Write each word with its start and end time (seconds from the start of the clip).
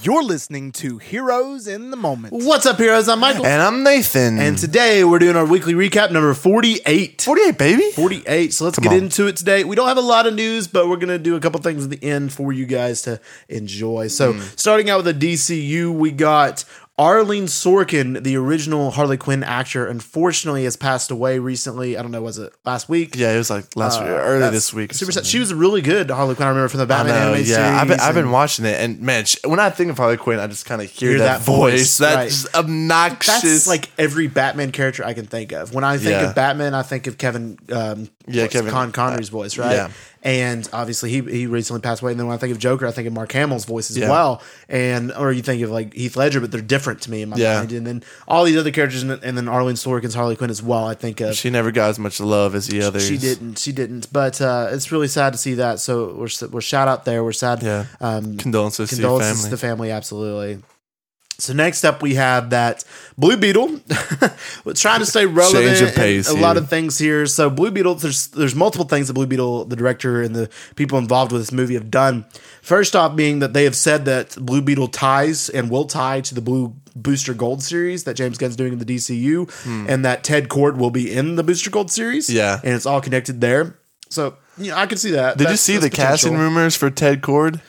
You're 0.00 0.22
listening 0.22 0.72
to 0.72 0.96
Heroes 0.98 1.66
in 1.66 1.90
the 1.90 1.96
Moment. 1.96 2.32
What's 2.32 2.64
up, 2.66 2.78
heroes? 2.78 3.08
I'm 3.08 3.18
Michael. 3.18 3.44
And 3.44 3.60
I'm 3.60 3.82
Nathan. 3.82 4.38
And 4.38 4.56
today 4.56 5.04
we're 5.04 5.18
doing 5.18 5.36
our 5.36 5.44
weekly 5.44 5.74
recap 5.74 6.10
number 6.10 6.32
48. 6.32 7.20
48, 7.20 7.58
baby. 7.58 7.90
48. 7.90 8.54
So 8.54 8.64
let's 8.64 8.76
Come 8.78 8.84
get 8.84 8.92
on. 8.92 8.98
into 9.04 9.26
it 9.26 9.36
today. 9.36 9.64
We 9.64 9.76
don't 9.76 9.88
have 9.88 9.98
a 9.98 10.02
lot 10.02 10.26
of 10.26 10.34
news, 10.34 10.66
but 10.66 10.88
we're 10.88 10.96
going 10.96 11.08
to 11.08 11.18
do 11.18 11.36
a 11.36 11.40
couple 11.40 11.60
things 11.60 11.84
at 11.84 11.90
the 11.90 12.02
end 12.02 12.32
for 12.32 12.52
you 12.52 12.64
guys 12.64 13.02
to 13.02 13.20
enjoy. 13.48 14.06
So, 14.08 14.32
Mm. 14.32 14.58
starting 14.58 14.88
out 14.88 15.04
with 15.04 15.06
the 15.06 15.26
DCU, 15.26 15.92
we 15.92 16.10
got 16.10 16.64
Arlene 17.02 17.46
Sorkin, 17.46 18.22
the 18.22 18.36
original 18.36 18.92
Harley 18.92 19.16
Quinn 19.16 19.42
actor, 19.42 19.86
unfortunately 19.86 20.62
has 20.64 20.76
passed 20.76 21.10
away 21.10 21.40
recently. 21.40 21.96
I 21.96 22.02
don't 22.02 22.12
know, 22.12 22.22
was 22.22 22.38
it 22.38 22.52
last 22.64 22.88
week? 22.88 23.16
Yeah, 23.16 23.32
it 23.34 23.38
was 23.38 23.50
like 23.50 23.74
last 23.74 23.98
week, 24.00 24.08
early 24.08 24.44
Uh, 24.44 24.50
this 24.50 24.72
week. 24.72 24.92
Super 24.94 25.10
sad. 25.10 25.26
She 25.26 25.40
was 25.40 25.52
really 25.52 25.80
good 25.80 26.10
Harley 26.10 26.36
Quinn. 26.36 26.46
I 26.46 26.50
remember 26.50 26.68
from 26.68 26.78
the 26.78 26.86
Batman 26.86 27.14
know, 27.14 27.20
animated 27.22 27.48
yeah, 27.48 27.54
series. 27.56 27.70
I've 27.80 27.88
been, 27.88 28.00
I've 28.00 28.14
been 28.14 28.30
watching 28.30 28.64
it, 28.66 28.80
and 28.80 29.00
man, 29.00 29.24
sh- 29.24 29.36
when 29.44 29.58
I 29.58 29.70
think 29.70 29.90
of 29.90 29.96
Harley 29.98 30.16
Quinn, 30.16 30.38
I 30.38 30.46
just 30.46 30.64
kind 30.64 30.80
of 30.80 30.88
hear, 30.88 31.10
Hear 31.10 31.18
that, 31.18 31.38
that 31.38 31.44
voice, 31.44 31.98
voice. 31.98 31.98
That's 31.98 32.44
right. 32.44 32.54
obnoxious. 32.54 33.42
That's 33.42 33.66
like 33.66 33.90
every 33.98 34.28
Batman 34.28 34.70
character 34.70 35.04
I 35.04 35.12
can 35.14 35.26
think 35.26 35.50
of. 35.52 35.74
When 35.74 35.82
I 35.84 35.98
think 35.98 36.10
Yeah. 36.10 36.28
of 36.28 36.34
Batman, 36.36 36.72
I 36.74 36.82
think 36.82 37.08
of 37.08 37.18
Kevin, 37.18 37.58
um, 37.72 38.08
Yeah, 38.28 38.46
Kevin- 38.46 38.70
Con 38.70 38.92
Conroy's 38.92 39.28
voice, 39.28 39.58
right? 39.58 39.72
yeah. 39.72 39.88
And 40.24 40.68
obviously, 40.72 41.10
he 41.10 41.20
he 41.20 41.46
recently 41.46 41.80
passed 41.80 42.00
away. 42.00 42.12
And 42.12 42.20
then 42.20 42.28
when 42.28 42.34
I 42.34 42.38
think 42.38 42.52
of 42.52 42.58
Joker, 42.60 42.86
I 42.86 42.92
think 42.92 43.08
of 43.08 43.12
Mark 43.12 43.32
Hamill's 43.32 43.64
voice 43.64 43.90
as 43.90 43.98
Yeah. 43.98 44.08
well. 44.08 44.40
And 44.68 45.12
or 45.12 45.32
you 45.32 45.42
think 45.42 45.60
of 45.62 45.70
like 45.70 45.94
Heath 45.94 46.16
Ledger, 46.16 46.40
but 46.40 46.52
they're 46.52 46.60
different 46.60 47.00
to 47.02 47.10
me 47.10 47.22
in 47.22 47.30
my 47.30 47.36
Yeah. 47.36 47.58
mind. 47.58 47.72
And 47.72 47.84
then 47.84 48.04
all 48.28 48.44
these 48.44 48.56
other 48.56 48.70
characters, 48.70 49.02
and, 49.02 49.10
and 49.10 49.36
then 49.36 49.48
Arlene 49.48 49.74
Sorkin's 49.74 50.14
Harley 50.14 50.36
Quinn 50.36 50.50
as 50.50 50.62
well. 50.62 50.86
I 50.86 50.94
think 50.94 51.20
of. 51.20 51.34
she 51.34 51.50
never 51.50 51.72
got 51.72 51.90
as 51.90 51.98
much 51.98 52.20
love 52.20 52.54
as 52.54 52.68
the 52.68 52.82
others. 52.82 53.04
She 53.04 53.18
didn't. 53.18 53.58
She 53.58 53.72
didn't. 53.72 54.12
But 54.12 54.40
uh, 54.40 54.68
it's 54.70 54.92
really 54.92 55.08
sad 55.08 55.32
to 55.32 55.38
see 55.38 55.54
that. 55.54 55.80
So 55.80 56.14
we're 56.14 56.48
we're 56.50 56.60
shout 56.60 56.86
out 56.86 57.04
there. 57.04 57.24
We're 57.24 57.32
sad. 57.32 57.60
Yeah. 57.62 57.86
Um, 58.00 58.36
Condolences, 58.36 58.90
condolences 58.90 59.38
to 59.40 59.44
to 59.46 59.50
the 59.50 59.56
family. 59.56 59.88
family 59.88 59.90
absolutely 59.90 60.62
so 61.38 61.52
next 61.52 61.84
up 61.84 62.02
we 62.02 62.14
have 62.14 62.50
that 62.50 62.84
blue 63.18 63.36
beetle 63.36 63.68
we're 64.64 64.74
trying 64.74 65.00
to 65.00 65.06
stay 65.06 65.26
relevant 65.26 65.76
Change 65.78 65.80
of 65.90 65.94
pace 65.94 66.28
a 66.28 66.34
lot 66.36 66.56
of 66.56 66.68
things 66.68 66.98
here 66.98 67.26
so 67.26 67.50
blue 67.50 67.70
beetle 67.70 67.94
there's 67.96 68.28
there's 68.28 68.54
multiple 68.54 68.86
things 68.86 69.08
that 69.08 69.14
blue 69.14 69.26
beetle 69.26 69.64
the 69.64 69.76
director 69.76 70.22
and 70.22 70.34
the 70.36 70.48
people 70.76 70.98
involved 70.98 71.32
with 71.32 71.40
this 71.42 71.52
movie 71.52 71.74
have 71.74 71.90
done 71.90 72.24
first 72.60 72.94
off 72.94 73.16
being 73.16 73.40
that 73.40 73.52
they 73.54 73.64
have 73.64 73.74
said 73.76 74.04
that 74.04 74.36
blue 74.36 74.62
beetle 74.62 74.88
ties 74.88 75.48
and 75.48 75.70
will 75.70 75.84
tie 75.86 76.20
to 76.20 76.34
the 76.34 76.40
blue 76.42 76.74
booster 76.94 77.34
gold 77.34 77.62
series 77.62 78.04
that 78.04 78.14
james 78.14 78.38
gunn's 78.38 78.54
doing 78.56 78.72
in 78.72 78.78
the 78.78 78.84
dcu 78.84 79.88
and 79.88 80.04
that 80.04 80.22
ted 80.22 80.48
kord 80.48 80.76
will 80.76 80.90
be 80.90 81.12
in 81.12 81.36
the 81.36 81.42
booster 81.42 81.70
gold 81.70 81.90
series 81.90 82.28
Hmm. 82.28 82.36
Yeah. 82.36 82.60
and 82.62 82.74
it's 82.74 82.86
all 82.86 83.00
connected 83.00 83.40
there 83.40 83.76
so 84.08 84.36
know, 84.58 84.76
I 84.76 84.84
can 84.84 84.98
see 84.98 85.12
that. 85.12 85.38
Did 85.38 85.48
you 85.48 85.56
see 85.56 85.78
that's 85.78 85.84
the 85.84 85.90
casting 85.90 86.36
rumors 86.36 86.76
for 86.76 86.90
Ted 86.90 87.22
Kord? 87.22 87.62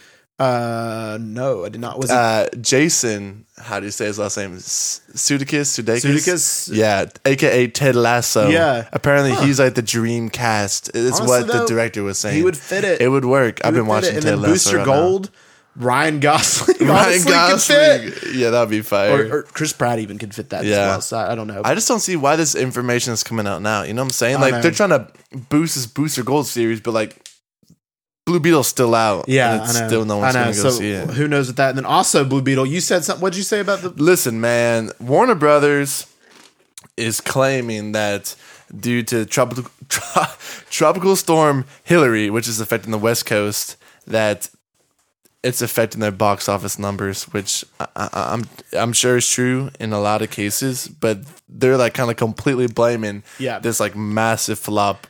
Uh, 0.43 1.17
no, 1.21 1.65
I 1.65 1.69
did 1.69 1.81
not. 1.81 1.97
Was 1.99 2.09
it 2.09 2.13
Uh, 2.15 2.47
Jason, 2.61 3.45
how 3.57 3.79
do 3.79 3.85
you 3.85 3.91
say 3.91 4.05
his 4.05 4.19
last 4.19 4.37
name? 4.37 4.55
S- 4.55 5.01
Sudeikis? 5.13 5.81
Sudeikis? 5.81 6.05
Sudeikis? 6.05 6.69
Yeah, 6.75 7.05
aka 7.25 7.67
Ted 7.67 7.95
Lasso. 7.95 8.49
Yeah. 8.49 8.87
Apparently 8.91 9.33
he's 9.45 9.59
like 9.59 9.75
the 9.75 9.81
dream 9.81 10.29
cast. 10.29 10.89
It's 10.89 11.19
Honestly, 11.19 11.27
what 11.27 11.47
though, 11.47 11.59
the 11.59 11.65
director 11.67 12.03
was 12.03 12.17
saying. 12.17 12.35
he 12.37 12.43
would 12.43 12.57
fit 12.57 12.83
it. 12.83 13.01
It 13.01 13.09
would 13.09 13.25
work. 13.25 13.59
I've 13.63 13.73
He 13.73 13.79
been 13.79 13.87
watching 13.87 14.09
it. 14.11 14.15
and 14.15 14.23
Ted 14.23 14.33
then 14.33 14.41
Lasso 14.41 14.53
Booster 14.53 14.77
right 14.77 14.87
now. 14.87 14.93
Gold, 14.93 15.29
Ryan 15.75 16.19
Gosling, 16.19 16.77
Ryan 16.87 17.23
Gosling. 17.25 18.13
Yeah, 18.33 18.49
that'd 18.51 18.69
be 18.69 18.81
fire. 18.81 19.11
Or, 19.27 19.37
or 19.39 19.43
Chris 19.43 19.73
Pratt 19.73 19.97
even 19.99 20.17
could 20.19 20.33
fit 20.35 20.49
that 20.51 20.61
as 20.65 20.67
Yeah. 20.69 20.87
well. 20.87 21.01
So 21.01 21.17
I 21.17 21.33
don't 21.35 21.47
know. 21.47 21.61
I 21.63 21.73
just 21.73 21.87
don't 21.87 21.99
see 21.99 22.15
why 22.15 22.35
this 22.35 22.53
information 22.53 23.13
is 23.13 23.23
coming 23.23 23.47
out 23.47 23.61
now. 23.61 23.81
You 23.83 23.93
know 23.93 24.01
what 24.03 24.07
I'm 24.07 24.11
saying? 24.11 24.39
Like 24.39 24.61
they're 24.61 24.71
trying 24.71 24.89
to 24.91 25.07
boost 25.49 25.75
this 25.75 25.87
Booster 25.87 26.23
Gold 26.23 26.45
series, 26.47 26.79
but 26.79 26.91
like 26.93 27.22
Blue 28.25 28.39
Beetle's 28.39 28.67
still 28.69 28.95
out. 28.95 29.25
yeah, 29.27 29.53
and 29.53 29.61
it's 29.63 29.75
I 29.75 29.81
know. 29.81 29.87
still 29.87 30.05
no 30.05 30.17
one's 30.17 30.33
gonna 30.33 30.45
go 30.47 30.51
so 30.53 30.69
see 30.69 30.91
it. 30.91 31.09
who 31.09 31.27
knows 31.27 31.47
with 31.47 31.57
that? 31.57 31.69
And 31.69 31.77
then 31.79 31.85
also 31.85 32.23
Blue 32.23 32.41
Beetle. 32.41 32.65
You 32.65 32.79
said 32.79 33.03
something. 33.03 33.21
What 33.21 33.33
did 33.33 33.37
you 33.37 33.43
say 33.43 33.59
about 33.59 33.81
the? 33.81 33.89
Listen, 33.89 34.39
man, 34.39 34.91
Warner 34.99 35.35
Brothers 35.35 36.07
is 36.95 37.19
claiming 37.19 37.91
that 37.93 38.35
due 38.75 39.03
to 39.03 39.25
tropical 39.25 39.65
tro- 39.89 40.23
tropical 40.69 41.15
storm 41.15 41.65
Hilary, 41.83 42.29
which 42.29 42.47
is 42.47 42.59
affecting 42.59 42.91
the 42.91 42.97
West 42.97 43.25
Coast, 43.25 43.75
that 44.07 44.49
it's 45.43 45.61
affecting 45.61 45.99
their 45.99 46.11
box 46.11 46.47
office 46.47 46.79
numbers, 46.79 47.25
which 47.25 47.65
I, 47.79 47.87
I, 47.97 48.09
I'm 48.33 48.43
I'm 48.71 48.93
sure 48.93 49.17
is 49.17 49.29
true 49.29 49.69
in 49.81 49.91
a 49.91 49.99
lot 49.99 50.21
of 50.21 50.29
cases, 50.31 50.87
but 50.87 51.19
they're 51.49 51.75
like 51.75 51.93
kind 51.93 52.09
of 52.09 52.15
completely 52.15 52.67
blaming 52.67 53.23
Yeah. 53.37 53.59
this 53.59 53.81
like 53.81 53.95
massive 53.97 54.57
flop. 54.59 55.07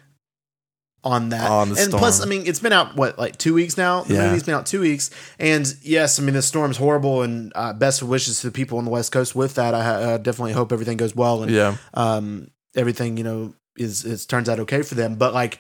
On 1.04 1.30
that. 1.30 1.50
On 1.52 1.78
and 1.78 1.92
plus, 1.92 2.22
I 2.22 2.26
mean, 2.26 2.44
it's 2.46 2.60
been 2.60 2.74
out 2.74 2.96
what 2.96 3.18
like 3.20 3.38
two 3.38 3.54
weeks 3.54 3.78
now. 3.78 4.02
The 4.04 4.14
Yeah. 4.14 4.26
movie's 4.28 4.44
been 4.44 4.56
out 4.56 4.66
two 4.66 4.80
weeks, 4.82 5.10
and 5.38 5.66
yes, 5.82 6.20
I 6.20 6.24
mean 6.24 6.34
the 6.34 6.42
storm's 6.42 6.78
horrible, 6.78 7.22
and 7.24 7.52
uh, 7.56 7.74
best 7.74 8.02
wishes 8.02 8.40
to 8.42 8.48
the 8.48 8.52
people 8.52 8.78
on 8.78 8.86
the 8.86 8.92
West 8.92 9.12
Coast 9.12 9.36
with 9.36 9.56
that. 9.56 9.74
I 9.74 9.80
uh, 10.14 10.18
definitely 10.18 10.54
hope 10.54 10.72
everything 10.72 10.98
goes 10.98 11.16
well, 11.16 11.44
and 11.44 11.52
Yeah, 11.52 11.76
um, 11.94 12.52
everything 12.76 13.18
you 13.18 13.24
know 13.24 13.54
is 13.78 14.06
is 14.06 14.26
turns 14.26 14.48
out 14.48 14.60
okay 14.62 14.82
for 14.82 14.96
them. 14.96 15.16
But 15.16 15.34
like 15.34 15.60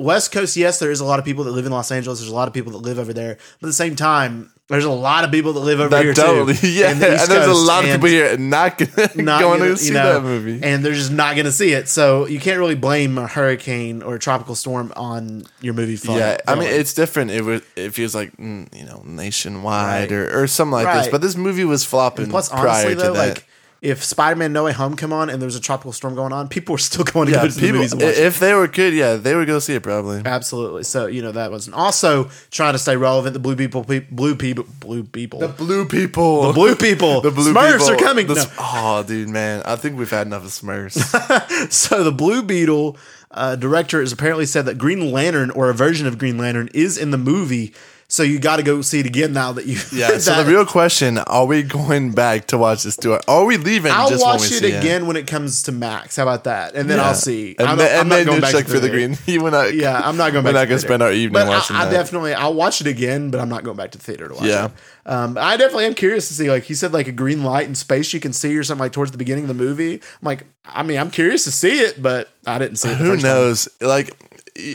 West 0.00 0.32
Coast, 0.32 0.56
yes, 0.56 0.78
there 0.78 0.90
is 0.90 1.00
a 1.00 1.04
lot 1.04 1.18
of 1.18 1.24
people 1.24 1.44
that 1.44 1.52
live 1.52 1.66
in 1.66 1.72
Los 1.72 1.90
Angeles. 1.92 2.18
There's 2.20 2.30
a 2.30 2.34
lot 2.34 2.48
of 2.48 2.54
people 2.54 2.72
that 2.72 2.78
live 2.78 2.98
over 2.98 3.12
there, 3.12 3.34
but 3.60 3.66
at 3.66 3.68
the 3.68 3.72
same 3.72 3.96
time, 3.96 4.52
there's 4.68 4.84
a 4.84 4.90
lot 4.90 5.24
of 5.24 5.32
people 5.32 5.52
that 5.54 5.60
live 5.60 5.80
over 5.80 5.96
here 6.00 6.14
that 6.14 6.22
totally. 6.26 6.54
too. 6.54 6.68
Yeah, 6.72 6.94
the 6.94 7.10
and 7.20 7.28
there's 7.30 7.46
a 7.48 7.52
lot 7.52 7.84
of 7.84 7.90
people 7.90 8.08
here 8.08 8.36
not, 8.38 8.78
gonna, 8.78 9.10
not 9.16 9.40
going 9.40 9.58
gonna- 9.58 9.70
to 9.72 9.76
see 9.76 9.88
you 9.88 9.94
know, 9.94 10.12
that 10.14 10.22
movie. 10.22 10.60
and 10.62 10.84
they're 10.84 10.94
just 10.94 11.10
not 11.10 11.34
going 11.34 11.46
to 11.46 11.52
see 11.52 11.72
it. 11.72 11.88
So 11.88 12.26
you 12.26 12.38
can't 12.38 12.58
really 12.60 12.76
blame 12.76 13.18
a 13.18 13.26
hurricane 13.26 14.00
or 14.02 14.14
a 14.14 14.18
tropical 14.20 14.54
storm 14.54 14.92
on 14.96 15.44
your 15.60 15.74
movie. 15.74 15.96
Fun, 15.96 16.16
Yeah, 16.18 16.38
I 16.46 16.54
mean 16.54 16.68
it's 16.68 16.94
different. 16.94 17.32
It 17.32 17.42
was 17.42 17.62
it 17.74 17.90
feels 17.94 18.14
like 18.14 18.36
mm, 18.36 18.72
you 18.76 18.84
know 18.84 19.02
nationwide 19.04 20.10
Right. 20.10 20.12
or, 20.12 20.42
or 20.42 20.46
something 20.46 20.72
like 20.72 20.94
this. 20.94 21.08
But 21.08 21.20
this 21.20 21.36
movie 21.36 21.64
was 21.64 21.84
flopping 21.84 22.30
plus 22.30 22.48
prior 22.48 22.68
honestly 22.68 22.94
to 22.94 23.00
though, 23.00 23.12
that. 23.14 23.28
like 23.28 23.46
if 23.82 24.04
Spider-Man: 24.04 24.52
No 24.52 24.64
Way 24.64 24.72
Home 24.72 24.94
come 24.96 25.12
on 25.12 25.30
and 25.30 25.40
there 25.40 25.46
was 25.46 25.56
a 25.56 25.60
tropical 25.60 25.92
storm 25.92 26.14
going 26.14 26.32
on, 26.32 26.48
people 26.48 26.72
were 26.74 26.78
still 26.78 27.04
going 27.12 27.26
to 27.28 27.32
yeah, 27.32 27.42
go 27.42 27.48
to 27.48 27.54
the 27.60 27.72
movies 27.72 27.94
watch 27.94 28.02
it. 28.04 28.18
if 28.18 28.38
they 28.38 28.54
were 28.54 28.68
good, 28.68 28.92
yeah, 28.94 29.16
they 29.16 29.34
would 29.34 29.46
go 29.46 29.58
see 29.58 29.74
it 29.74 29.82
probably. 29.82 30.22
Absolutely. 30.24 30.82
So 30.84 31.06
you 31.06 31.22
know 31.22 31.32
that 31.32 31.50
was 31.50 31.66
and 31.66 31.74
also 31.74 32.30
trying 32.50 32.74
to 32.74 32.78
stay 32.78 32.96
relevant. 32.96 33.32
The 33.32 33.38
blue 33.40 33.56
people, 33.56 33.84
pe- 33.84 34.00
blue 34.00 34.34
people, 34.36 34.64
blue 34.80 35.04
people, 35.04 35.40
the 35.40 35.48
blue 35.48 35.86
people, 35.86 36.42
the 36.48 36.52
blue 36.52 36.76
people, 36.76 37.20
the 37.22 37.30
blue 37.30 37.54
Smurfs 37.54 37.78
people. 37.78 37.90
are 37.92 37.96
coming. 37.96 38.26
The 38.26 38.34
No. 38.34 38.44
Oh, 38.58 39.02
dude, 39.06 39.28
man, 39.28 39.62
I 39.64 39.76
think 39.76 39.98
we've 39.98 40.10
had 40.10 40.26
enough 40.26 40.44
of 40.44 40.50
Smurfs. 40.50 41.70
So 41.70 42.02
the 42.04 42.12
Blue 42.12 42.42
Beetle 42.42 42.96
uh, 43.30 43.56
director 43.56 44.00
has 44.00 44.12
apparently 44.12 44.46
said 44.46 44.66
that 44.66 44.76
Green 44.78 45.10
Lantern 45.12 45.50
or 45.50 45.70
a 45.70 45.74
version 45.74 46.06
of 46.06 46.18
Green 46.18 46.36
Lantern 46.38 46.68
is 46.74 46.98
in 46.98 47.10
the 47.10 47.18
movie. 47.18 47.72
So 48.10 48.24
you 48.24 48.40
got 48.40 48.56
to 48.56 48.62
go 48.64 48.82
see 48.82 48.98
it 48.98 49.06
again 49.06 49.32
now 49.32 49.52
that 49.52 49.66
you. 49.66 49.78
yeah. 49.92 50.18
So 50.18 50.42
the 50.42 50.50
real 50.50 50.66
question: 50.66 51.16
Are 51.18 51.46
we 51.46 51.62
going 51.62 52.10
back 52.10 52.48
to 52.48 52.58
watch 52.58 52.82
this 52.82 52.96
tour? 52.96 53.20
Are 53.28 53.44
we 53.44 53.56
leaving? 53.56 53.92
I'll 53.92 54.10
watch 54.18 54.50
it 54.50 54.64
again 54.64 55.06
when 55.06 55.16
it 55.16 55.26
comes 55.28 55.62
to 55.64 55.72
Max. 55.72 56.16
How 56.16 56.24
about 56.24 56.44
that? 56.44 56.74
And 56.74 56.90
then 56.90 56.98
Yeah. 56.98 57.04
I'll 57.08 57.14
see. 57.14 57.54
and 57.58 57.68
I'm 57.68 57.78
then, 57.78 57.86
not, 57.86 57.94
I'm 57.94 58.00
and 58.02 58.12
then 58.12 58.26
going 58.26 58.40
back 58.40 58.52
check 58.52 58.66
to 58.66 58.72
for 58.72 58.80
the 58.80 58.90
green. 58.90 59.16
You 59.26 59.42
went 59.42 59.54
out. 59.54 59.72
Yeah, 59.74 59.96
I'm 60.04 60.16
not 60.16 60.32
going 60.32 60.44
back. 60.44 60.52
We're 60.54 60.58
not 60.58 60.62
to 60.62 60.68
gonna 60.70 60.78
spend 60.80 61.02
our 61.04 61.12
evening 61.12 61.32
but 61.34 61.46
watching 61.48 61.76
I, 61.76 61.86
I 61.86 61.90
definitely, 61.90 62.34
I'll 62.34 62.52
watch 62.54 62.80
it 62.80 62.88
again, 62.88 63.30
but 63.30 63.40
I'm 63.40 63.48
not 63.48 63.62
going 63.62 63.76
back 63.76 63.92
to 63.92 63.98
the 63.98 64.04
theater 64.04 64.26
to 64.28 64.34
watch 64.34 64.44
Yeah. 64.44 64.66
it. 64.66 64.72
Um, 65.06 65.38
I 65.38 65.56
definitely 65.56 65.86
am 65.86 65.94
curious 65.94 66.28
to 66.28 66.34
see, 66.34 66.50
like 66.50 66.64
he 66.64 66.74
said, 66.74 66.92
like 66.92 67.06
a 67.08 67.12
green 67.12 67.42
light 67.44 67.66
in 67.68 67.74
space 67.74 68.12
you 68.12 68.18
can 68.20 68.32
see 68.32 68.56
or 68.56 68.62
something 68.64 68.80
like 68.82 68.92
towards 68.92 69.12
the 69.12 69.18
beginning 69.18 69.44
of 69.44 69.48
the 69.48 69.54
movie. 69.54 69.94
I'm 69.94 70.00
like, 70.22 70.44
I 70.64 70.82
mean, 70.82 70.98
I'm 70.98 71.10
curious 71.10 71.44
to 71.44 71.52
see 71.52 71.78
it, 71.80 72.02
but 72.02 72.28
I 72.46 72.58
didn't 72.58 72.76
see 72.76 72.90
it. 72.90 72.96
Who 72.98 73.06
first 73.12 73.22
time. 73.22 73.30
knows? 73.30 73.68
Like, 73.80 74.10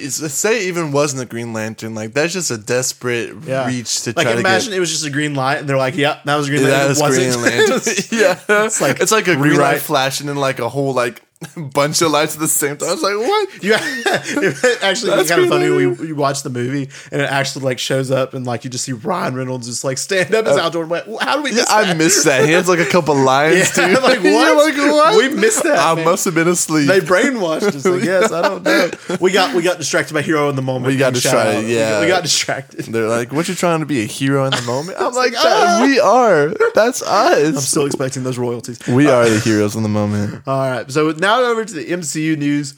say 0.09 0.57
it 0.57 0.67
even 0.67 0.91
wasn't 0.91 1.21
a 1.21 1.25
Green 1.25 1.53
Lantern. 1.53 1.95
Like, 1.95 2.13
that's 2.13 2.33
just 2.33 2.51
a 2.51 2.57
desperate 2.57 3.35
Yeah. 3.45 3.67
reach 3.67 4.01
to 4.03 4.13
like 4.15 4.25
try 4.27 4.35
imagine 4.37 4.65
to 4.65 4.69
get. 4.71 4.77
it 4.77 4.79
was 4.79 4.91
just 4.91 5.05
a 5.05 5.09
green 5.09 5.35
light, 5.35 5.59
and 5.59 5.69
they're 5.69 5.77
like, 5.77 5.95
"Yep, 5.95 6.23
that 6.25 6.35
was 6.35 6.47
a 6.47 6.51
green 6.51 6.63
light." 6.63 6.69
That 6.69 6.97
wasn't. 6.99 7.33
Green 7.33 7.41
Lantern. 7.67 7.93
yeah, 8.11 8.65
It's 8.65 8.81
like 8.81 8.99
it's 8.99 9.11
like 9.11 9.27
a 9.27 9.35
green 9.35 9.57
light 9.57 9.79
flashing 9.81 10.27
in 10.29 10.35
like 10.37 10.59
a 10.59 10.69
whole 10.69 10.93
like 10.93 11.21
bunch 11.73 12.01
of 12.01 12.11
lights 12.11 12.33
at 12.35 12.39
the 12.39 12.47
same 12.47 12.77
time. 12.77 12.89
I 12.89 12.93
was 12.93 13.03
like, 13.03 13.17
what? 13.17 13.49
You 13.65 13.73
it 13.77 14.83
actually 14.83 15.11
That's 15.11 15.29
kind 15.29 15.43
of 15.43 15.49
funny 15.49 15.65
you, 15.65 15.95
you 15.95 16.15
watch 16.15 16.43
the 16.43 16.49
movie 16.49 16.89
and 17.11 17.21
it 17.21 17.29
actually 17.29 17.65
like 17.65 17.79
shows 17.79 18.11
up 18.11 18.33
and 18.33 18.45
like 18.45 18.63
you 18.63 18.69
just 18.69 18.83
see 18.85 18.93
Ryan 18.93 19.35
Reynolds 19.35 19.67
just 19.67 19.83
like 19.83 19.97
stand 19.97 20.33
up 20.35 20.45
as 20.45 20.57
outdoor. 20.57 20.85
Like, 20.85 21.05
how 21.21 21.37
do 21.37 21.43
we? 21.43 21.51
Yeah, 21.51 21.57
Miss 21.57 21.71
I 21.71 21.93
missed 21.93 22.25
that. 22.25 22.45
He 22.45 22.51
has 22.51 22.67
like 22.69 22.79
a 22.79 22.85
couple 22.85 23.15
lines, 23.15 23.75
Yeah, 23.77 23.87
dude. 23.87 24.03
like, 24.03 24.19
what? 24.23 24.55
like, 24.57 24.77
what? 24.77 25.17
We 25.17 25.35
missed 25.35 25.63
that, 25.63 25.79
I 25.79 25.95
man. 25.95 26.05
must 26.05 26.25
have 26.25 26.35
been 26.35 26.47
asleep. 26.47 26.87
They 26.87 26.99
brainwashed 26.99 27.75
us. 27.75 27.85
I 27.85 27.99
guess 27.99 28.31
I 28.31 28.41
don't 28.41 28.63
know. 28.63 28.91
We 29.19 29.31
got 29.31 29.55
we 29.55 29.63
got 29.63 29.77
distracted 29.77 30.13
by 30.13 30.21
Hero 30.21 30.49
in 30.49 30.55
the 30.55 30.61
moment. 30.61 30.87
We 30.93 30.97
got 30.97 31.13
distracted. 31.13 31.65
We- 31.65 31.75
yeah. 31.75 32.01
we 32.01 32.07
got 32.07 32.23
distracted. 32.23 32.85
They're 32.85 33.07
like, 33.07 33.31
what 33.31 33.47
you 33.47 33.55
trying 33.55 33.79
to 33.79 33.85
be 33.85 34.01
a 34.01 34.05
hero 34.05 34.45
in 34.45 34.51
the 34.51 34.61
moment? 34.63 34.97
I'm 34.99 35.13
like, 35.13 35.33
like, 35.33 35.33
"That- 35.33 35.81
ah." 35.81 35.83
we 35.85 35.99
are. 35.99 36.53
That's 36.75 37.01
us. 37.01 37.47
I'm 37.47 37.55
still 37.61 37.85
expecting 37.85 38.23
those 38.23 38.37
royalties. 38.37 38.79
we 38.87 39.07
are 39.07 39.27
the 39.27 39.39
heroes 39.39 39.75
in 39.75 39.83
the 39.83 39.89
moment. 39.89 40.43
All 40.47 40.69
right. 40.69 40.89
So 40.91 41.11
now 41.11 41.24
over 41.33 41.65
to 41.65 41.73
the 41.73 41.85
MCU 41.85 42.37
news. 42.37 42.75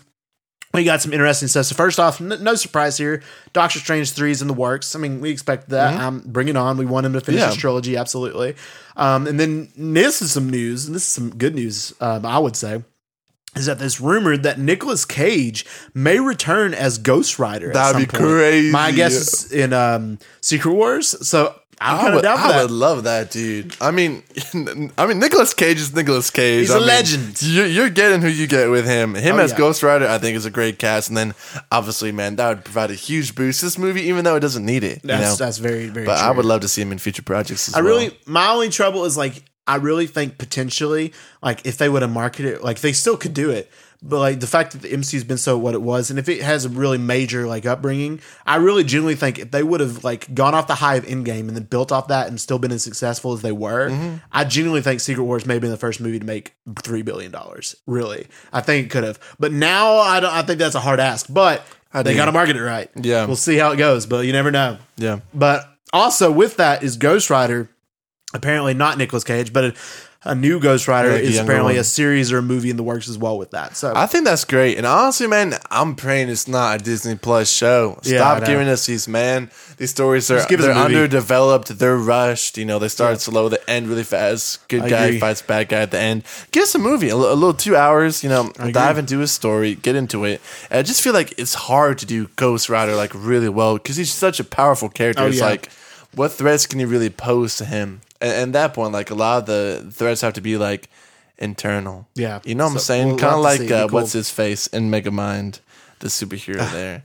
We 0.73 0.83
got 0.83 1.01
some 1.01 1.13
interesting 1.13 1.47
stuff. 1.47 1.65
So 1.67 1.75
first 1.75 1.99
off, 1.99 2.19
n- 2.21 2.43
no 2.43 2.53
surprise 2.55 2.97
here. 2.97 3.23
Doctor 3.53 3.79
Strange 3.79 4.11
three 4.11 4.31
is 4.31 4.41
in 4.41 4.47
the 4.47 4.53
works. 4.53 4.95
I 4.95 4.99
mean, 4.99 5.21
we 5.21 5.29
expect 5.31 5.69
that. 5.69 5.99
Um, 5.99 6.21
bring 6.25 6.49
it 6.49 6.57
on. 6.57 6.77
We 6.77 6.85
want 6.85 7.05
him 7.05 7.13
to 7.13 7.21
finish 7.21 7.39
Mm-hmm. 7.39 7.47
Yeah. 7.47 7.53
his 7.53 7.57
trilogy, 7.61 7.97
absolutely. 7.97 8.55
Um, 8.95 9.27
and 9.27 9.39
then 9.39 9.69
this 9.77 10.21
is 10.21 10.31
some 10.31 10.49
news, 10.49 10.85
and 10.85 10.93
this 10.95 11.03
is 11.03 11.09
some 11.09 11.29
good 11.35 11.55
news. 11.55 11.93
Um, 12.01 12.25
I 12.25 12.37
would 12.37 12.55
say 12.55 12.83
is 13.55 13.65
that 13.65 13.79
there's 13.79 13.99
rumored 13.99 14.43
that 14.43 14.59
Nicolas 14.59 15.03
Cage 15.05 15.65
may 15.95 16.19
return 16.19 16.73
as 16.75 16.97
Ghost 16.99 17.39
Rider. 17.39 17.71
That'd 17.73 17.97
be 17.99 18.05
point. 18.05 18.23
crazy. 18.23 18.71
My 18.71 18.91
guess 18.91 19.13
is 19.45 19.51
in 19.51 19.73
um, 19.73 20.19
Secret 20.41 20.73
Wars. 20.73 21.27
So 21.27 21.55
I'm 21.79 22.05
I 22.11 22.15
would, 22.15 22.25
I 22.25 22.61
would 22.63 22.71
love 22.71 23.03
that, 23.03 23.29
dude. 23.29 23.75
I 23.79 23.91
mean, 23.91 24.23
I 24.97 25.05
mean, 25.05 25.19
Nicolas 25.19 25.53
Cage 25.53 25.77
is 25.79 25.93
Nicolas 25.93 26.29
Cage. 26.31 26.61
He's 26.61 26.71
I 26.71 26.77
a 26.77 26.79
mean, 26.79 26.87
legend. 26.87 27.41
You're, 27.43 27.67
you're 27.67 27.89
getting 27.89 28.21
who 28.21 28.27
you 28.27 28.47
get 28.47 28.69
with 28.71 28.85
him. 28.85 29.13
Him 29.15 29.35
Oh, 29.35 29.39
as 29.39 29.51
yeah. 29.51 29.57
Ghost 29.57 29.83
Rider, 29.83 30.07
I 30.07 30.17
think, 30.17 30.35
is 30.35 30.45
a 30.45 30.49
great 30.49 30.79
cast. 30.79 31.09
And 31.09 31.17
then, 31.17 31.35
obviously, 31.71 32.11
man, 32.11 32.35
that 32.37 32.49
would 32.49 32.65
provide 32.65 32.89
a 32.89 32.95
huge 32.95 33.35
boost 33.35 33.59
to 33.59 33.67
this 33.67 33.77
movie, 33.77 34.01
even 34.03 34.23
though 34.25 34.35
it 34.35 34.39
doesn't 34.39 34.65
need 34.65 34.83
it. 34.83 35.03
you 35.03 35.07
That's 35.09 35.39
know? 35.39 35.45
that's 35.45 35.59
very 35.59 35.87
very. 35.87 36.05
but 36.05 36.17
I 36.19 36.31
would 36.31 36.45
love 36.45 36.61
to 36.61 36.67
see 36.67 36.81
him 36.81 36.91
in 36.91 36.97
future 36.97 37.21
projects. 37.21 37.67
As 37.67 37.75
I 37.75 37.81
well. 37.81 37.89
really, 37.95 38.17
my 38.25 38.49
only 38.49 38.69
trouble 38.69 39.05
is 39.05 39.15
like, 39.15 39.43
I 39.67 39.75
really 39.75 40.07
think 40.07 40.37
potentially, 40.37 41.13
like, 41.43 41.65
if 41.65 41.77
they 41.77 41.89
would 41.89 42.01
have 42.01 42.11
marketed 42.11 42.61
like, 42.61 42.79
they 42.79 42.93
still 42.93 43.17
could 43.17 43.33
do 43.33 43.51
it. 43.51 43.69
But 44.03 44.19
like 44.19 44.39
the 44.39 44.47
fact 44.47 44.73
that 44.73 44.83
the 44.83 44.89
MCU's 44.89 45.23
been 45.23 45.39
so 45.39 45.57
what 45.57 45.73
it 45.73 45.81
was, 45.81 46.09
and 46.11 46.19
if 46.19 46.29
it 46.29 46.41
has 46.43 46.65
a 46.65 46.69
really 46.69 46.99
major 46.99 47.47
like 47.47 47.65
upbringing, 47.65 48.19
I 48.45 48.57
really 48.57 48.83
genuinely 48.83 49.15
think 49.15 49.39
if 49.39 49.49
they 49.51 49.63
would 49.63 49.79
have 49.79 50.03
like 50.03 50.33
gone 50.35 50.53
off 50.53 50.67
the 50.67 50.75
high 50.75 50.95
of 50.95 51.05
Endgame 51.05 51.47
and 51.47 51.55
then 51.55 51.63
built 51.63 51.91
off 51.91 52.07
that 52.09 52.27
and 52.27 52.39
still 52.39 52.59
been 52.59 52.71
as 52.71 52.83
successful 52.83 53.33
as 53.33 53.41
they 53.41 53.51
were, 53.51 53.89
Mm-hmm. 53.89 54.17
I 54.31 54.43
genuinely 54.43 54.81
think 54.81 54.99
Secret 54.99 55.23
Wars 55.23 55.45
may 55.45 55.55
have 55.55 55.61
been 55.61 55.71
the 55.71 55.77
first 55.77 55.99
movie 55.99 56.19
to 56.19 56.25
make 56.25 56.53
three 56.83 57.01
billion 57.01 57.31
dollars. 57.31 57.75
Really, 57.87 58.27
I 58.53 58.61
think 58.61 58.85
it 58.85 58.89
could 58.89 59.03
have. 59.03 59.19
But 59.39 59.51
now 59.51 59.95
I 59.97 60.19
don't. 60.19 60.31
I 60.33 60.43
think 60.43 60.59
that's 60.59 60.75
a 60.75 60.79
hard 60.79 60.99
ask. 60.99 61.25
But 61.29 61.65
they 61.93 62.13
got 62.13 62.25
to 62.25 62.31
market 62.31 62.55
it 62.55 62.61
right. 62.63 62.91
Yeah. 62.95 63.25
we'll 63.25 63.35
see 63.35 63.57
how 63.57 63.71
it 63.71 63.77
goes. 63.77 64.05
But 64.05 64.25
you 64.27 64.31
never 64.31 64.51
know. 64.51 64.77
Yeah. 64.97 65.21
But 65.33 65.67
also 65.91 66.31
with 66.31 66.57
that 66.57 66.83
is 66.83 66.97
Ghost 66.97 67.29
Rider, 67.31 67.69
apparently 68.33 68.73
not 68.75 68.97
Nicolas 68.99 69.23
Cage, 69.23 69.51
but 69.51 69.75
a, 70.23 70.31
a 70.31 70.35
new 70.35 70.59
Ghost 70.59 70.87
Rider 70.87 71.11
Like 71.11 71.21
is 71.21 71.37
apparently 71.37 71.73
one. 71.73 71.81
a 71.81 71.83
series 71.83 72.31
or 72.31 72.39
a 72.39 72.41
movie 72.41 72.69
in 72.69 72.77
the 72.77 72.83
works 72.83 73.09
as 73.09 73.17
well 73.17 73.37
with 73.37 73.51
that. 73.51 73.75
So 73.75 73.93
I 73.95 74.05
think 74.05 74.25
that's 74.25 74.45
great. 74.45 74.77
And 74.77 74.85
honestly, 74.85 75.27
man, 75.27 75.53
I'm 75.69 75.95
praying 75.95 76.29
it's 76.29 76.47
not 76.47 76.81
a 76.81 76.83
Disney 76.83 77.15
Plus 77.15 77.49
show. 77.51 77.99
Stop 78.01 78.41
know. 78.41 78.47
giving 78.47 78.67
us 78.67 78.85
these, 78.85 79.07
man. 79.07 79.49
These 79.77 79.91
stories 79.91 80.29
are 80.31 80.37
a 80.37 80.57
they're 80.57 80.71
underdeveloped. 80.71 81.77
They're 81.79 81.97
rushed. 81.97 82.57
You 82.57 82.65
know, 82.65 82.79
they 82.79 82.87
start 82.87 83.21
slow, 83.21 83.49
they 83.49 83.57
end 83.67 83.87
really 83.87 84.03
fast. 84.03 84.67
Good 84.67 84.83
I 84.83 84.89
guy 84.89 85.05
agree. 85.05 85.19
fights 85.19 85.41
bad 85.41 85.69
guy 85.69 85.81
at 85.81 85.91
the 85.91 85.99
end. 85.99 86.23
Give 86.51 86.63
us 86.63 86.73
a 86.73 86.79
movie, 86.79 87.09
a, 87.09 87.15
little 87.15 87.53
two 87.53 87.75
hours. 87.75 88.23
You 88.23 88.29
know, 88.29 88.49
agree. 88.57 88.71
dive 88.71 88.97
into 88.97 89.21
a 89.21 89.27
story, 89.27 89.75
get 89.75 89.95
into 89.95 90.25
it. 90.25 90.41
And 90.69 90.79
I 90.79 90.81
just 90.81 91.01
feel 91.01 91.13
like 91.13 91.37
it's 91.37 91.53
hard 91.53 91.99
to 91.99 92.05
do 92.05 92.29
Ghost 92.35 92.69
Rider 92.69 92.95
like 92.95 93.11
really 93.13 93.49
well 93.49 93.75
because 93.75 93.95
he's 93.97 94.11
such 94.11 94.39
a 94.39 94.43
powerful 94.43 94.89
character. 94.89 95.23
Oh, 95.23 95.27
it's 95.27 95.37
yeah. 95.37 95.45
like, 95.45 95.71
what 96.15 96.31
threats 96.31 96.65
can 96.65 96.79
you 96.79 96.87
really 96.87 97.09
pose 97.09 97.55
to 97.57 97.65
him? 97.65 98.01
And, 98.21 98.31
and 98.31 98.55
that 98.55 98.73
point, 98.73 98.93
like 98.93 99.09
a 99.09 99.15
lot 99.15 99.39
of 99.39 99.45
the 99.45 99.89
threats 99.91 100.21
have 100.21 100.33
to 100.33 100.41
be 100.41 100.57
like 100.57 100.89
internal. 101.37 102.07
Yeah. 102.15 102.39
you 102.43 102.55
know 102.55 102.65
what 102.65 102.73
I'm 102.73 102.79
saying? 102.79 103.07
we'll 103.07 103.17
kind 103.17 103.35
of 103.35 103.41
like 103.41 103.71
uh, 103.71 103.87
cool. 103.87 103.99
what's 103.99 104.13
his 104.13 104.29
face 104.29 104.67
in 104.67 104.89
Megamind, 104.89 105.59
the 105.99 106.07
superhero 106.07 106.71
there. 106.71 107.03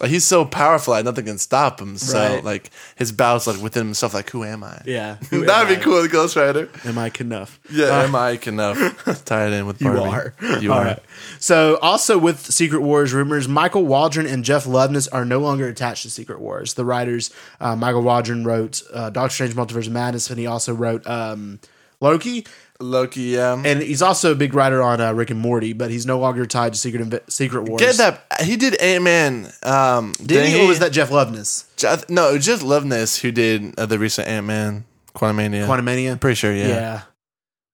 Like 0.00 0.10
he's 0.10 0.24
so 0.24 0.44
powerful, 0.44 0.92
like 0.94 1.04
nothing 1.04 1.26
can 1.26 1.38
stop 1.38 1.80
him. 1.80 1.96
So 1.98 2.18
Right. 2.18 2.44
like 2.44 2.70
his 2.96 3.12
bouts 3.12 3.46
like 3.46 3.60
within 3.60 3.84
himself, 3.84 4.14
like 4.14 4.30
who 4.30 4.44
am 4.44 4.64
I? 4.64 4.80
yeah, 4.86 5.16
That'd 5.30 5.76
be 5.78 5.82
cool, 5.82 6.00
the 6.02 6.08
Ghost 6.08 6.36
Rider. 6.36 6.70
Am 6.84 6.96
I 6.98 7.10
enough? 7.20 7.60
Yeah, 7.70 8.02
am 8.02 8.14
I 8.14 8.38
enough? 8.46 8.78
Tie 9.26 9.46
it 9.46 9.52
in 9.52 9.66
with 9.66 9.80
You 9.82 9.92
Barbie. 9.92 10.10
are. 10.10 10.34
You 10.60 10.72
All 10.72 10.78
are. 10.78 10.84
right. 10.84 11.02
So, 11.38 11.78
also 11.82 12.16
with 12.18 12.40
Secret 12.40 12.80
Wars 12.80 13.12
rumors, 13.12 13.46
Michael 13.46 13.84
Waldron 13.84 14.26
and 14.26 14.44
Jeff 14.44 14.64
Loveness 14.66 15.06
are 15.08 15.24
no 15.24 15.38
longer 15.38 15.68
attached 15.68 16.02
to 16.04 16.10
Secret 16.10 16.40
Wars. 16.40 16.74
The 16.74 16.84
writers, 16.84 17.30
uh, 17.60 17.76
Michael 17.76 18.02
Waldron 18.02 18.44
wrote 18.44 18.82
uh, 18.92 19.10
Doctor 19.10 19.34
Strange 19.34 19.54
Multiverse 19.54 19.86
of 19.86 19.92
Madness, 19.92 20.30
and 20.30 20.38
he 20.38 20.46
also 20.46 20.72
wrote 20.74 21.06
um, 21.06 21.60
Loki. 22.00 22.46
Loki, 22.82 23.20
yeah. 23.20 23.60
And 23.62 23.82
he's 23.82 24.00
also 24.00 24.32
a 24.32 24.34
big 24.34 24.54
writer 24.54 24.82
on 24.82 25.02
uh, 25.02 25.12
Rick 25.12 25.28
and 25.30 25.38
Morty, 25.38 25.74
but 25.74 25.90
he's 25.90 26.06
no 26.06 26.18
longer 26.18 26.46
tied 26.46 26.72
to 26.72 26.78
Secret 26.78 27.02
Inv- 27.06 27.30
Secret 27.30 27.64
Wars. 27.68 27.80
Get 27.80 27.96
that? 27.96 28.24
He 28.42 28.56
did 28.56 28.74
Ant 28.80 29.04
Man. 29.04 29.52
Um, 29.62 30.12
Did 30.24 30.46
he, 30.48 30.62
or 30.62 30.66
was 30.66 30.78
that 30.78 30.90
Jeff 30.90 31.10
Loveness? 31.10 31.66
Ju- 31.76 32.02
No, 32.08 32.30
it 32.30 32.34
was 32.36 32.46
just 32.46 32.62
Loveness 32.62 33.20
who 33.20 33.30
did 33.32 33.78
uh, 33.78 33.84
the 33.84 33.98
recent 33.98 34.28
Ant 34.28 34.46
Man, 34.46 34.84
Quantumania. 35.14 35.66
Quantumania? 35.66 36.18
Pretty 36.18 36.36
sure, 36.36 36.54
yeah. 36.54 36.68
Yeah. 36.68 37.00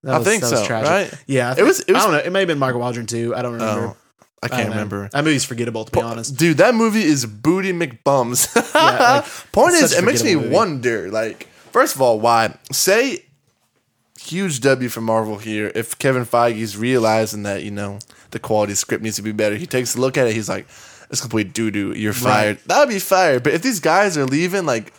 That 0.02 0.14
I 0.14 0.18
was- 0.18 0.26
think 0.26 0.42
so, 0.44 0.64
tragic. 0.66 0.90
right? 0.90 1.22
Yeah, 1.28 1.50
I 1.52 1.60
It 1.60 1.62
was- 1.62 1.80
it 1.80 1.92
was- 1.92 2.02
I 2.02 2.06
don't 2.06 2.12
know. 2.16 2.22
It 2.24 2.32
may 2.32 2.40
have 2.40 2.48
been 2.48 2.58
Michael 2.58 2.80
Waldron 2.80 3.06
too. 3.06 3.32
I 3.32 3.42
don't 3.42 3.52
remember. 3.52 3.86
Oh, 3.88 3.96
I 4.42 4.46
I 4.46 4.48
can't 4.48 4.64
know. 4.64 4.70
remember. 4.70 5.08
That 5.12 5.22
movie's 5.22 5.44
forgettable, 5.44 5.84
to 5.84 5.92
be 5.92 6.00
honest. 6.02 6.36
Dude, 6.36 6.56
that 6.58 6.74
movie 6.74 7.04
is 7.04 7.24
booty 7.26 7.72
McBums. 7.72 8.52
like, 8.74 9.24
Point 9.52 9.74
is, 9.74 9.92
it 9.96 10.02
makes 10.04 10.24
me 10.24 10.34
movie. 10.34 10.48
wonder. 10.48 11.10
Like, 11.12 11.48
first 11.70 11.94
of 11.94 12.02
all, 12.02 12.18
why 12.18 12.56
say 12.72 13.22
huge 14.20 14.60
W 14.60 14.88
for 14.88 15.00
Marvel 15.00 15.38
here? 15.38 15.70
If 15.74 15.98
Kevin 15.98 16.24
Feige's 16.24 16.76
realizing 16.76 17.42
that 17.44 17.62
you 17.62 17.70
know 17.70 17.98
the 18.30 18.38
quality 18.38 18.72
of 18.72 18.78
script 18.78 19.02
needs 19.02 19.16
to 19.16 19.22
be 19.22 19.32
better, 19.32 19.56
he 19.56 19.66
takes 19.66 19.94
a 19.94 20.00
look 20.00 20.16
at 20.16 20.26
it. 20.26 20.34
He's 20.34 20.48
like, 20.48 20.66
"It's 21.10 21.20
complete 21.20 21.52
doo 21.52 21.70
doo. 21.70 21.92
You're 21.92 22.12
fired." 22.12 22.58
That 22.66 22.80
would 22.80 22.88
be 22.88 22.98
fired. 22.98 23.42
But 23.42 23.54
if 23.54 23.62
these 23.62 23.80
guys 23.80 24.16
are 24.16 24.26
leaving, 24.26 24.66
like, 24.66 24.92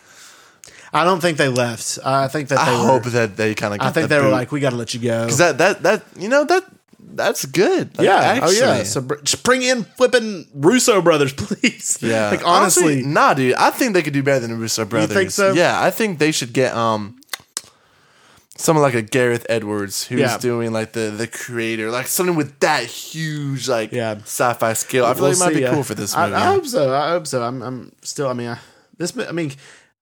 I 0.92 1.04
don't 1.04 1.20
think 1.20 1.38
they 1.38 1.48
left. 1.48 1.98
I 2.04 2.28
think 2.28 2.48
that 2.48 2.64
they 2.64 2.72
I 2.72 2.80
were. 2.80 2.86
hope 2.86 3.04
that 3.04 3.36
they 3.36 3.54
kind 3.54 3.74
of. 3.74 3.80
I 3.80 3.90
think 3.90 4.08
they 4.08 4.20
were 4.20 4.28
like, 4.30 4.52
we 4.52 4.60
got 4.60 4.70
to 4.70 4.76
let 4.76 4.94
you 4.94 5.00
go. 5.00 5.24
because 5.24 5.38
that 5.38 5.58
that 5.58 5.82
that 5.82 6.04
you 6.16 6.28
know 6.28 6.44
that 6.44 6.64
that's 6.98 7.44
good. 7.46 7.96
Like, 7.98 8.06
yeah. 8.06 8.16
actually. 8.16 8.60
Oh 8.62 8.76
yeah. 8.76 8.82
So 8.84 9.00
br- 9.02 9.16
just 9.22 9.42
bring 9.44 9.62
in 9.62 9.84
flipping 9.84 10.46
Russo 10.54 11.02
brothers, 11.02 11.32
please. 11.36 11.98
Yeah. 12.00 12.30
Like 12.30 12.46
honestly, 12.46 13.02
nah, 13.02 13.34
dude. 13.34 13.54
I 13.54 13.70
think 13.70 13.94
they 13.94 14.02
could 14.02 14.12
do 14.12 14.22
better 14.22 14.40
than 14.40 14.50
the 14.50 14.56
Russo 14.56 14.84
brothers. 14.84 15.14
think 15.16 15.30
so? 15.30 15.52
Yeah, 15.52 15.80
I 15.82 15.90
think 15.90 16.18
they 16.18 16.32
should 16.32 16.52
get 16.52 16.74
um 16.74 17.17
someone 18.58 18.82
like 18.82 18.94
a 18.94 19.00
Gareth 19.02 19.46
Edwards 19.48 20.04
who's 20.06 20.20
Yeah. 20.20 20.36
doing 20.38 20.72
like 20.72 20.92
the 20.92 21.10
the 21.10 21.26
creator, 21.26 21.90
like 21.90 22.06
something 22.06 22.36
with 22.36 22.58
that 22.60 22.84
huge 22.84 23.68
like 23.68 23.92
Yeah. 23.92 24.16
sci-fi 24.24 24.74
skill. 24.74 25.06
I 25.06 25.14
feel 25.14 25.22
we'll 25.22 25.30
like 25.30 25.36
it 25.36 25.40
might 25.44 25.52
see, 25.54 25.60
be 25.60 25.64
uh, 25.66 25.72
cool 25.74 25.82
for 25.84 25.94
this 25.94 26.14
I, 26.14 26.24
movie. 26.26 26.34
I 26.36 26.44
hope 26.46 26.66
so. 26.66 26.94
I 26.94 27.08
hope 27.10 27.26
so. 27.26 27.42
I'm. 27.42 27.62
I'm 27.62 27.92
still. 28.02 28.28
I 28.28 28.34
mean, 28.34 28.48
I, 28.48 28.58
this. 28.98 29.16
I 29.16 29.32
mean, 29.32 29.52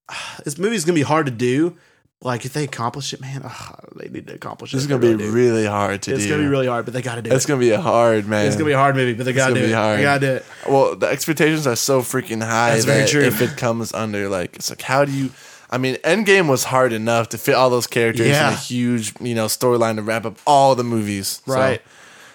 this 0.44 0.58
movie's 0.58 0.84
gonna 0.84 0.94
be 0.96 1.02
hard 1.02 1.26
to 1.26 1.32
do. 1.32 1.76
Like 2.22 2.46
if 2.46 2.54
they 2.54 2.64
accomplish 2.64 3.12
it, 3.12 3.20
man, 3.20 3.42
ugh, 3.44 3.78
they 3.94 4.08
need 4.08 4.26
to 4.28 4.34
accomplish 4.34 4.72
it. 4.72 4.76
this 4.76 4.84
is 4.84 4.88
gonna 4.88 5.00
They 5.02 5.14
be 5.14 5.24
really 5.24 5.34
really 5.34 5.66
hard 5.66 6.00
to 6.02 6.14
It's 6.14 6.24
do. 6.24 6.30
gonna 6.30 6.42
be 6.44 6.48
really 6.48 6.66
hard, 6.66 6.86
but 6.86 6.94
they 6.94 7.02
got 7.02 7.16
to 7.16 7.22
do 7.22 7.28
It's 7.28 7.34
it. 7.34 7.36
It's 7.36 7.46
gonna 7.46 7.60
be 7.60 7.70
a 7.72 7.80
hard 7.80 8.26
man. 8.26 8.46
It's 8.46 8.56
gonna 8.56 8.64
be 8.64 8.72
a 8.72 8.78
hard 8.78 8.96
movie, 8.96 9.12
but 9.12 9.26
they 9.26 9.34
got 9.34 9.48
to 9.48 9.52
gonna 9.52 9.60
do 9.60 9.66
be 9.66 9.72
it. 9.72 9.76
hard. 9.76 9.98
They 9.98 10.02
got 10.02 10.20
to 10.20 10.26
do 10.26 10.32
it. 10.36 10.44
Well, 10.66 10.96
the 10.96 11.08
expectations 11.08 11.66
are 11.66 11.76
so 11.76 12.00
freaking 12.00 12.42
high 12.42 12.70
That's 12.70 12.86
very 12.86 13.00
that 13.02 13.08
true. 13.10 13.20
if 13.20 13.42
it 13.42 13.58
comes 13.58 13.92
under 13.92 14.30
like 14.30 14.56
it's 14.56 14.70
like 14.70 14.80
how 14.80 15.04
do 15.04 15.12
you 15.12 15.30
I 15.70 15.78
mean, 15.78 15.96
Endgame 15.96 16.48
was 16.48 16.64
hard 16.64 16.92
enough 16.92 17.30
to 17.30 17.38
fit 17.38 17.54
all 17.54 17.70
those 17.70 17.86
characters 17.86 18.28
Yeah. 18.28 18.48
in 18.48 18.54
a 18.54 18.56
huge, 18.56 19.12
you 19.20 19.34
know, 19.34 19.46
storyline 19.46 19.96
to 19.96 20.02
wrap 20.02 20.24
up 20.24 20.36
all 20.46 20.74
the 20.74 20.84
movies. 20.84 21.40
So 21.46 21.54
Right. 21.54 21.82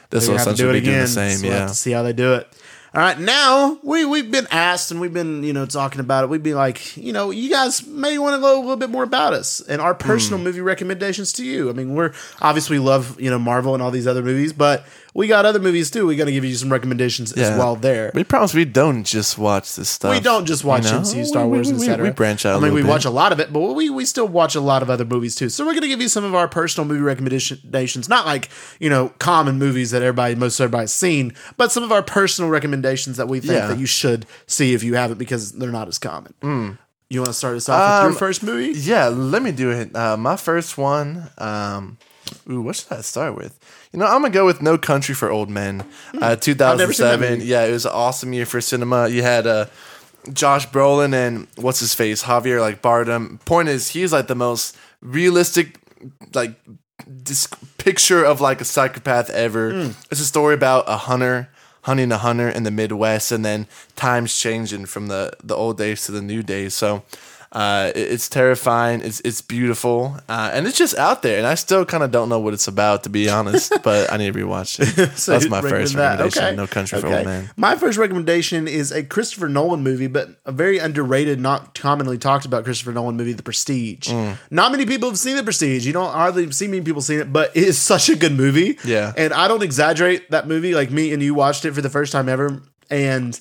this 0.09 0.25
They're 0.25 0.33
will 0.33 0.37
gonna 0.39 0.49
have 0.49 0.57
to 0.57 0.63
essentially 0.63 0.79
be 0.81 0.85
doing 0.85 0.99
the 0.99 1.07
same. 1.07 1.37
so 1.37 1.43
we'll 1.43 1.51
have 1.53 1.61
yeah. 1.61 1.67
to 1.67 1.75
see 1.75 1.91
how 1.91 2.03
they 2.03 2.13
do 2.13 2.33
it. 2.33 2.47
All 2.93 3.01
right, 3.01 3.17
now 3.17 3.77
we 3.83 4.03
we've 4.03 4.29
been 4.29 4.47
asked 4.51 4.91
and 4.91 4.99
we've 4.99 5.13
been 5.13 5.43
you 5.43 5.53
know 5.53 5.65
talking 5.65 6.01
about 6.01 6.25
it. 6.25 6.29
We'd 6.29 6.43
be 6.43 6.53
like, 6.53 6.97
you 6.97 7.13
know, 7.13 7.31
you 7.31 7.49
guys 7.49 7.87
may 7.87 8.17
want 8.17 8.35
to 8.35 8.41
know 8.41 8.57
a 8.57 8.59
little 8.59 8.75
bit 8.75 8.89
more 8.89 9.03
about 9.03 9.31
us 9.31 9.61
and 9.61 9.81
our 9.81 9.93
personal 9.95 10.39
Hmm. 10.39 10.43
movie 10.43 10.59
recommendations 10.59 11.31
to 11.33 11.45
you. 11.45 11.69
I 11.69 11.71
mean, 11.73 11.93
we're 11.95 12.11
obviously 12.41 12.79
love 12.79 13.15
you 13.17 13.29
know 13.29 13.39
Marvel 13.39 13.73
and 13.73 13.81
all 13.81 13.91
these 13.91 14.07
other 14.07 14.21
movies, 14.21 14.51
but 14.51 14.85
we 15.13 15.27
got 15.27 15.45
other 15.45 15.59
movies 15.59 15.91
too. 15.91 16.05
We 16.07 16.15
got 16.15 16.25
to 16.25 16.31
give 16.31 16.45
you 16.45 16.55
some 16.55 16.71
recommendations 16.71 17.33
Yeah. 17.35 17.49
as 17.49 17.57
well. 17.57 17.75
There, 17.75 18.11
We 18.13 18.23
promise 18.23 18.53
we 18.53 18.65
don't 18.65 19.03
just 19.03 19.37
watch 19.37 19.75
this 19.75 19.89
stuff. 19.89 20.11
we 20.13 20.19
don't 20.19 20.45
just 20.45 20.63
watch 20.63 20.85
you 20.85 20.91
know? 20.91 20.99
MCU, 21.01 21.25
Star 21.25 21.45
We- 21.47 21.57
Wars, 21.57 21.67
we, 21.67 21.71
and 21.71 21.79
we, 21.79 21.85
etc. 21.87 22.03
we 22.05 22.11
branch 22.11 22.45
out. 22.45 22.53
I 22.55 22.57
a 22.57 22.61
mean, 22.61 22.73
we 22.73 22.81
little 22.81 22.87
bit. 22.87 22.91
watch 22.91 23.05
a 23.05 23.09
lot 23.09 23.31
of 23.31 23.39
it, 23.39 23.51
but 23.53 23.59
we 23.59 23.89
we 23.89 24.05
still 24.05 24.27
watch 24.27 24.55
a 24.55 24.61
lot 24.61 24.81
of 24.81 24.89
other 24.89 25.05
movies 25.05 25.35
too. 25.35 25.49
So 25.49 25.65
we're 25.65 25.73
gonna 25.73 25.87
give 25.87 26.01
you 26.01 26.07
some 26.09 26.23
of 26.23 26.33
our 26.35 26.47
personal 26.47 26.87
movie 26.87 27.01
recommendations, 27.01 28.09
not 28.09 28.25
like 28.25 28.49
you 28.79 28.89
know 28.89 29.09
common 29.19 29.57
movies 29.57 29.91
that 29.91 30.01
everybody 30.01 30.35
most 30.35 30.59
everybody's 30.59 30.93
seen, 30.93 31.33
but 31.57 31.71
some 31.71 31.83
of 31.83 31.91
our 31.91 32.03
personal 32.03 32.49
recommendations 32.49 33.17
that 33.17 33.27
we 33.27 33.39
think 33.39 33.53
Yeah. 33.53 33.67
that 33.67 33.79
you 33.79 33.85
should 33.85 34.25
see 34.47 34.73
if 34.73 34.83
you 34.83 34.95
haven't 34.95 35.17
because 35.17 35.51
they're 35.53 35.71
not 35.71 35.87
as 35.87 35.97
common. 35.97 36.77
You 37.09 37.19
want 37.19 37.27
to 37.27 37.33
start 37.33 37.57
us 37.57 37.67
off 37.67 37.77
with 37.77 37.87
Hmm. 37.99 38.05
Um, 38.05 38.11
your 38.13 38.17
first 38.19 38.41
movie? 38.43 38.79
Yeah, 38.79 39.07
let 39.09 39.41
me 39.43 39.51
do 39.51 39.69
it. 39.69 39.93
Uh, 39.93 40.15
my 40.15 40.37
first 40.37 40.77
one. 40.77 41.29
Um, 41.37 41.97
ooh, 42.49 42.61
what 42.61 42.75
should 42.75 42.91
I 42.91 43.01
start 43.01 43.35
with? 43.35 43.57
You 43.91 43.99
know, 43.99 44.05
I'm 44.05 44.21
gonna 44.21 44.29
go 44.33 44.45
with 44.45 44.61
No 44.61 44.77
Country 44.77 45.13
for 45.15 45.29
Old 45.31 45.49
Men. 45.49 45.81
Uh, 45.81 45.83
Hmm. 45.83 46.17
never 46.17 46.37
seen 46.39 46.55
that 46.57 46.77
2007. 46.77 47.41
Yeah, 47.41 47.65
it 47.65 47.71
was 47.71 47.85
an 47.85 47.91
awesome 47.93 48.33
year 48.33 48.45
for 48.45 48.61
cinema. 48.61 49.07
You 49.07 49.21
had 49.23 49.47
uh, 49.47 49.65
Josh 50.33 50.67
Brolin 50.69 51.13
and 51.13 51.47
what's 51.55 51.79
his 51.79 51.93
face, 51.95 52.23
Javier 52.23 52.59
like 52.61 52.81
Bardem. 52.81 53.43
Point 53.45 53.69
is, 53.69 53.89
he's 53.89 54.11
like 54.13 54.27
the 54.27 54.35
most 54.35 54.77
realistic, 55.01 55.79
like 56.33 56.53
this 57.07 57.47
picture 57.77 58.23
of 58.23 58.39
like 58.41 58.61
a 58.61 58.65
psychopath 58.65 59.29
ever. 59.31 59.71
Hmm. 59.71 59.91
It's 60.11 60.21
a 60.21 60.25
story 60.25 60.53
about 60.53 60.85
a 60.87 60.97
hunter 60.97 61.49
hunting 61.85 62.11
a 62.11 62.17
hunter 62.19 62.47
in 62.47 62.61
the 62.61 62.69
Midwest, 62.69 63.31
and 63.31 63.43
then 63.43 63.65
times 63.95 64.37
changing 64.37 64.85
from 64.85 65.07
the 65.07 65.31
the 65.43 65.55
old 65.55 65.77
days 65.77 66.05
to 66.05 66.11
the 66.11 66.21
new 66.21 66.43
days. 66.43 66.73
So. 66.75 67.03
Uh, 67.51 67.91
it's 67.95 68.29
terrifying. 68.29 69.01
It's 69.01 69.19
it's 69.25 69.41
beautiful, 69.41 70.17
uh, 70.29 70.51
and 70.53 70.65
it's 70.65 70.77
just 70.77 70.97
out 70.97 71.21
there. 71.21 71.37
And 71.37 71.45
I 71.45 71.55
still 71.55 71.83
kind 71.85 72.01
of 72.01 72.09
don't 72.09 72.29
know 72.29 72.39
what 72.39 72.53
it's 72.53 72.67
about, 72.67 73.03
to 73.03 73.09
be 73.09 73.29
honest. 73.29 73.73
but 73.83 74.11
I 74.11 74.17
need 74.17 74.33
to 74.33 74.39
rewatch 74.39 74.79
it. 74.79 75.11
So 75.21 75.33
That's 75.33 75.49
my 75.49 75.61
first 75.61 75.95
that. 75.95 76.11
recommendation. 76.11 76.43
Okay. 76.43 76.55
No 76.55 76.65
Country 76.67 77.01
for 77.01 77.07
Old 77.07 77.25
Men. 77.25 77.49
My 77.57 77.75
first 77.75 77.97
recommendation 77.97 78.67
is 78.67 78.91
a 78.91 79.03
Christopher 79.03 79.49
Nolan 79.49 79.83
movie, 79.83 80.07
but 80.07 80.29
a 80.45 80.51
very 80.51 80.77
underrated, 80.77 81.39
not 81.39 81.77
commonly 81.77 82.17
talked 82.17 82.45
about 82.45 82.63
Christopher 82.63 82.93
Nolan 82.93 83.17
movie, 83.17 83.33
The 83.33 83.43
Prestige. 83.43 84.07
Mm. 84.07 84.37
Not 84.49 84.71
many 84.71 84.85
people 84.85 85.09
have 85.09 85.19
seen 85.19 85.35
The 85.35 85.43
Prestige. 85.43 85.85
You 85.85 85.93
don't 85.93 86.11
hardly 86.13 86.49
see 86.51 86.67
many 86.67 86.81
people 86.81 87.01
seen 87.01 87.19
it, 87.19 87.33
but 87.33 87.55
it 87.55 87.63
is 87.63 87.77
such 87.77 88.09
a 88.09 88.15
good 88.15 88.33
movie. 88.33 88.77
Yeah. 88.85 89.11
And 89.17 89.33
I 89.33 89.47
don't 89.49 89.63
exaggerate 89.63 90.31
that 90.31 90.47
movie. 90.47 90.73
Like 90.73 90.89
me 90.89 91.13
and 91.13 91.21
you 91.21 91.33
watched 91.33 91.65
it 91.65 91.73
for 91.73 91.81
the 91.81 91.89
first 91.89 92.13
time 92.13 92.29
ever, 92.29 92.63
and 92.89 93.37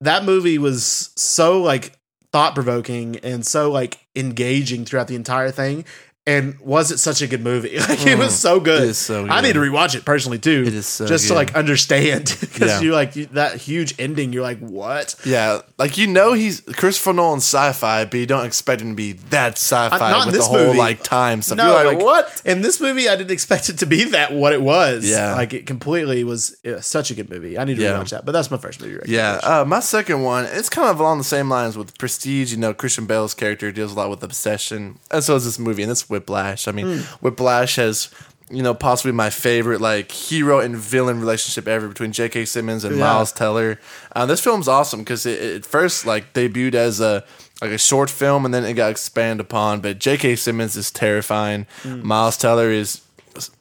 that 0.00 0.24
movie 0.24 0.58
was 0.58 1.10
so 1.16 1.62
like 1.62 1.97
thought 2.32 2.54
provoking 2.54 3.16
and 3.18 3.46
so 3.46 3.70
like 3.70 4.06
engaging 4.14 4.84
throughout 4.84 5.08
the 5.08 5.14
entire 5.14 5.50
thing. 5.50 5.84
And 6.28 6.58
was 6.60 6.90
it 6.90 6.98
such 6.98 7.22
a 7.22 7.26
good 7.26 7.42
movie? 7.42 7.78
Like 7.88 8.06
it 8.06 8.18
was 8.18 8.38
so 8.38 8.60
good. 8.60 8.82
Mm. 8.82 8.84
It 8.84 8.90
is 8.90 8.98
so 8.98 9.26
I 9.28 9.40
need 9.40 9.54
good. 9.54 9.64
to 9.64 9.70
rewatch 9.72 9.94
it 9.94 10.04
personally 10.04 10.38
too. 10.38 10.64
It 10.66 10.74
is 10.74 10.86
so 10.86 11.06
just 11.06 11.24
to 11.24 11.30
good. 11.30 11.36
like 11.36 11.54
understand 11.56 12.36
because 12.40 12.68
Yeah. 12.70 12.80
you 12.80 12.92
like 12.92 13.16
you, 13.16 13.26
that 13.32 13.56
huge 13.56 13.94
ending. 13.98 14.32
You're 14.32 14.42
like, 14.42 14.58
what? 14.60 15.14
Yeah, 15.24 15.62
like 15.78 15.96
you 15.96 16.06
know 16.06 16.34
he's 16.34 16.60
Christopher 16.60 17.12
Nolan 17.14 17.38
sci-fi, 17.38 18.04
but 18.04 18.14
you 18.20 18.26
don't 18.26 18.44
expect 18.44 18.82
him 18.82 18.90
to 18.90 18.94
be 18.94 19.12
that 19.30 19.52
sci-fi 19.52 19.96
Uh, 19.96 20.10
not 20.10 20.26
with 20.26 20.34
this 20.34 20.44
the 20.46 20.50
whole 20.52 20.66
movie. 20.66 20.78
like 20.78 21.02
time 21.02 21.40
stuff. 21.42 21.56
No, 21.56 21.80
You're 21.80 21.94
like, 21.94 22.04
what? 22.04 22.42
In 22.44 22.60
this 22.60 22.80
movie, 22.80 23.08
I 23.08 23.16
didn't 23.16 23.30
expect 23.30 23.68
it 23.70 23.78
to 23.78 23.86
be 23.86 24.04
that 24.04 24.32
what 24.32 24.52
it 24.52 24.60
was. 24.60 25.08
Yeah. 25.08 25.34
like 25.34 25.54
it 25.54 25.66
completely 25.66 26.24
was 26.24 26.56
uh, 26.66 26.80
such 26.82 27.10
a 27.10 27.14
good 27.14 27.30
movie. 27.30 27.56
I 27.58 27.64
need 27.64 27.76
to 27.78 27.82
Yeah. 27.82 27.92
rewatch 27.98 28.10
that. 28.10 28.26
But 28.26 28.32
that's 28.32 28.50
my 28.50 28.58
first 28.58 28.80
movie. 28.82 28.94
Yeah, 29.06 29.36
recommendation. 29.36 29.52
uh, 29.52 29.64
my 29.64 29.80
second 29.80 30.22
one, 30.22 30.44
it's 30.44 30.68
kind 30.68 30.88
of 30.90 31.00
along 31.00 31.18
the 31.18 31.24
same 31.24 31.48
lines 31.48 31.76
with 31.78 31.96
Prestige. 31.96 32.52
You 32.52 32.58
know, 32.58 32.74
Christian 32.74 33.06
Bale's 33.06 33.32
character 33.34 33.72
deals 33.72 33.92
a 33.92 33.96
lot 33.96 34.10
with 34.10 34.22
obsession, 34.22 34.98
and 35.10 35.24
so 35.24 35.36
is 35.36 35.44
this 35.46 35.58
movie, 35.58 35.82
and 35.82 35.90
it's 35.92 36.08
Whiplash. 36.18 36.68
I 36.68 36.72
mean, 36.72 36.98
Whiplash 37.20 37.76
has, 37.76 38.10
you 38.50 38.62
know, 38.62 38.74
possibly 38.74 39.12
my 39.12 39.30
favorite 39.30 39.80
like 39.80 40.10
hero 40.10 40.58
and 40.60 40.76
villain 40.76 41.20
relationship 41.20 41.68
ever 41.68 41.88
between 41.88 42.12
J.K. 42.12 42.44
Simmons 42.46 42.84
and 42.84 42.96
Yeah. 42.96 43.04
Miles 43.04 43.32
Teller. 43.32 43.78
Uh, 44.14 44.26
this 44.26 44.40
film's 44.40 44.68
awesome 44.68 45.00
because 45.00 45.26
it, 45.26 45.40
it 45.42 45.66
first 45.66 46.06
like 46.06 46.32
debuted 46.32 46.74
as 46.74 47.00
a 47.00 47.24
like 47.60 47.72
a 47.72 47.78
short 47.78 48.08
film, 48.08 48.44
and 48.44 48.54
then 48.54 48.64
it 48.64 48.74
got 48.74 48.90
expanded 48.90 49.44
upon. 49.44 49.80
But 49.80 49.98
J.K. 49.98 50.36
Simmons 50.36 50.76
is 50.76 50.90
terrifying. 50.90 51.66
Miles 51.84 52.36
Teller 52.36 52.70
is 52.70 53.00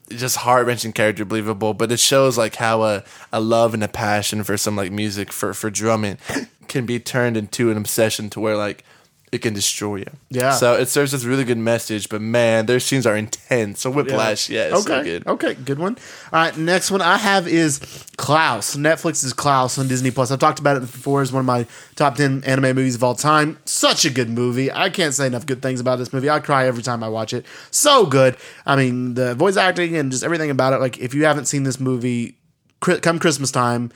just 0.10 0.38
heart 0.38 0.66
wrenching 0.66 0.94
character, 0.94 1.26
believable. 1.26 1.74
But 1.74 1.92
it 1.92 2.00
shows 2.00 2.38
like 2.38 2.56
how 2.56 2.84
a, 2.84 3.04
a 3.34 3.40
love 3.42 3.74
and 3.74 3.84
a 3.84 3.88
passion 3.88 4.44
for 4.44 4.56
some 4.58 4.76
like 4.76 4.92
music 4.92 5.34
for 5.34 5.54
for 5.54 5.70
drumming 5.70 6.18
can 6.68 6.86
be 6.86 7.00
turned 7.00 7.36
into 7.38 7.72
an 7.72 7.78
obsession 7.78 8.30
to 8.32 8.40
where 8.40 8.56
like 8.58 8.84
it 9.32 9.40
can 9.40 9.54
destroy 9.54 9.98
you. 9.98 10.06
Yeah. 10.30 10.52
So 10.52 10.76
it 10.76 10.88
serves 10.88 11.14
as 11.14 11.26
a 11.26 11.30
really 11.30 11.44
good 11.44 11.58
message. 11.58 12.08
But 12.08 12.22
man, 12.22 12.66
their 12.66 12.80
scenes 12.80 13.06
are 13.06 13.16
intense. 13.18 13.82
So 13.82 13.92
Whiplash, 13.92 14.50
yeah, 14.50 14.68
it's 14.68 14.86
okay. 14.86 14.98
so 14.98 15.04
good. 15.04 15.28
Okay. 15.28 15.54
Good 15.54 15.80
one. 15.80 15.98
All 16.32 16.40
right. 16.40 16.58
Next 16.58 16.92
one 16.92 17.02
I 17.02 17.18
have 17.18 17.46
is 17.46 17.80
Klaus. 18.18 18.78
Netflix's 18.78 19.34
Klaus 19.34 19.78
on 19.78 19.90
Disney 19.90 20.12
Plus. 20.12 20.32
I've 20.32 20.40
talked 20.40 20.60
about 20.60 20.78
it 20.78 20.82
before. 20.82 21.22
It's 21.22 21.34
one 21.34 21.42
of 21.42 21.46
my 21.46 21.68
top 21.96 22.16
ten 22.16 22.42
anime 22.46 22.76
movies 22.76 22.96
of 22.96 23.04
all 23.04 23.16
time. 23.16 23.58
Such 23.66 24.06
a 24.06 24.10
good 24.10 24.30
movie. 24.30 24.72
I 24.72 24.90
can't 24.90 25.14
say 25.14 25.28
enough 25.28 25.46
good 25.46 25.62
things 25.62 25.82
about 25.82 25.98
this 25.98 26.14
movie. 26.14 26.30
I 26.30 26.40
cry 26.40 26.66
every 26.66 26.84
time 26.84 27.04
I 27.04 27.10
watch 27.10 27.34
it. 27.34 27.46
So 27.70 28.06
good. 28.06 28.38
I 28.66 28.78
mean, 28.78 29.16
the 29.16 29.36
voice 29.36 29.58
acting 29.58 29.98
and 29.98 30.10
just 30.10 30.24
everything 30.24 30.52
about 30.52 30.72
it. 30.72 30.80
Like, 30.80 31.00
if 31.00 31.14
you 31.14 31.26
haven't 31.26 31.46
seen 31.46 31.64
this 31.64 31.82
movie, 31.82 32.38
come 32.80 33.20
Christmas 33.20 33.52
time, 33.52 33.92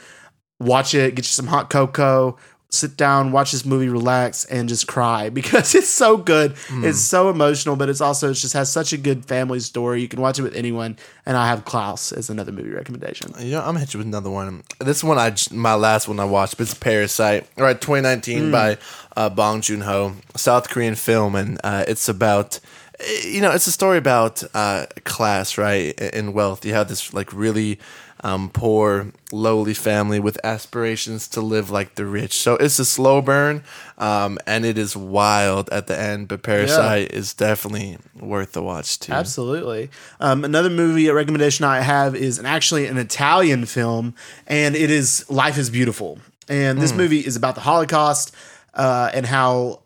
watch 0.59 0.93
it. 0.93 1.15
Get 1.15 1.23
you 1.23 1.29
some 1.29 1.47
hot 1.47 1.69
cocoa. 1.69 2.37
Sit 2.73 2.95
down, 2.95 3.33
watch 3.33 3.51
this 3.51 3.65
movie, 3.65 3.89
relax, 3.89 4.45
and 4.45 4.69
just 4.69 4.87
cry 4.87 5.29
because 5.41 5.75
it's 5.75 5.89
so 5.89 6.15
good. 6.15 6.55
It's 6.71 7.01
so 7.01 7.29
emotional, 7.29 7.75
but 7.75 7.89
it's 7.89 7.99
also 7.99 8.29
it 8.31 8.35
just 8.35 8.53
has 8.53 8.71
such 8.71 8.93
a 8.93 8.97
good 8.97 9.25
family 9.25 9.59
story. 9.59 10.01
You 10.01 10.07
can 10.07 10.21
watch 10.21 10.39
it 10.39 10.43
with 10.43 10.55
anyone. 10.55 10.97
And 11.25 11.35
I 11.35 11.47
have 11.47 11.65
Klaus 11.65 12.11
as 12.13 12.29
another 12.29 12.51
movie 12.53 12.69
recommendation. 12.71 13.33
Yeah, 13.39 13.59
I'm 13.59 13.65
gonna 13.65 13.79
hit 13.79 13.93
you 13.93 13.97
with 13.97 14.07
another 14.07 14.29
one. 14.29 14.63
This 14.79 15.03
one, 15.03 15.17
I 15.19 15.35
my 15.51 15.73
last 15.75 16.07
one 16.07 16.19
I 16.19 16.25
watched, 16.25 16.57
but 16.57 16.63
it's 16.63 16.73
Parasite. 16.73 17.45
All 17.57 17.63
right, 17.65 17.79
2019 17.79 18.51
by 18.51 18.77
uh, 19.17 19.29
Bong 19.29 19.61
Joon 19.61 19.81
Ho, 19.81 20.13
South 20.35 20.69
Korean 20.69 20.95
film, 20.95 21.35
and 21.35 21.59
uh, 21.63 21.83
it's 21.87 22.07
about, 22.07 22.59
eh, 22.99 23.27
you 23.27 23.41
know, 23.41 23.51
it's 23.51 23.67
a 23.67 23.71
story 23.71 23.97
about 23.97 24.43
uh, 24.53 24.85
class, 25.03 25.57
right, 25.57 25.99
and 25.99 26.33
wealth. 26.33 26.65
You 26.65 26.73
have 26.73 26.87
this 26.87 27.13
like 27.13 27.33
really 27.33 27.79
um, 28.21 28.49
poor, 28.49 29.11
lowly 29.31 29.73
family 29.73 30.19
with 30.19 30.39
aspirations 30.43 31.27
to 31.29 31.41
live 31.41 31.69
like 31.69 31.95
the 31.95 32.05
rich. 32.05 32.33
So 32.33 32.55
it's 32.55 32.77
a 32.79 32.85
slow 32.85 33.21
burn, 33.21 33.63
um, 33.97 34.37
and 34.45 34.65
it 34.65 34.77
is 34.77 34.95
wild 34.95 35.69
at 35.69 35.87
the 35.87 35.99
end. 35.99 36.27
But 36.27 36.43
Parasite 36.43 37.11
is 37.11 37.33
definitely 37.33 37.97
worth 38.19 38.53
the 38.53 38.61
watch 38.61 38.99
too. 38.99 39.11
Absolutely. 39.11 39.89
Um, 40.19 40.45
another 40.45 40.69
movie 40.69 41.09
recommendation 41.09 41.65
I 41.65 41.81
have 41.81 42.15
is 42.15 42.37
an, 42.37 42.45
actually 42.45 42.85
an 42.85 42.97
Italian 42.97 43.65
film, 43.65 44.13
and 44.47 44.75
it 44.75 44.91
is 44.91 45.25
Life 45.29 45.57
is 45.57 45.69
Beautiful. 45.69 46.19
And 46.47 46.81
this 46.81 46.93
movie 46.93 47.19
is 47.19 47.37
about 47.37 47.55
the 47.55 47.61
Holocaust 47.61 48.35
uh, 48.73 49.09
and 49.13 49.25
how 49.25 49.83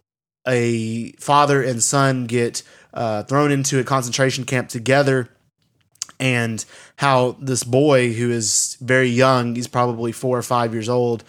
a 0.48 1.12
father 1.14 1.62
and 1.62 1.82
son 1.82 2.26
get 2.26 2.64
uh, 2.94 3.24
thrown 3.24 3.52
into 3.52 3.80
a 3.80 3.84
concentration 3.84 4.46
camp 4.46 4.70
together 4.70 5.30
and 6.20 6.64
how 6.98 7.36
this 7.40 7.64
boy 7.64 8.14
who 8.14 8.32
is 8.32 8.78
very 8.82 9.10
young, 9.10 9.56
he's 9.56 9.68
probably 9.68 10.12
four 10.12 10.38
or 10.38 10.44
five 10.44 10.74
years 10.74 10.90
old, 10.90 11.24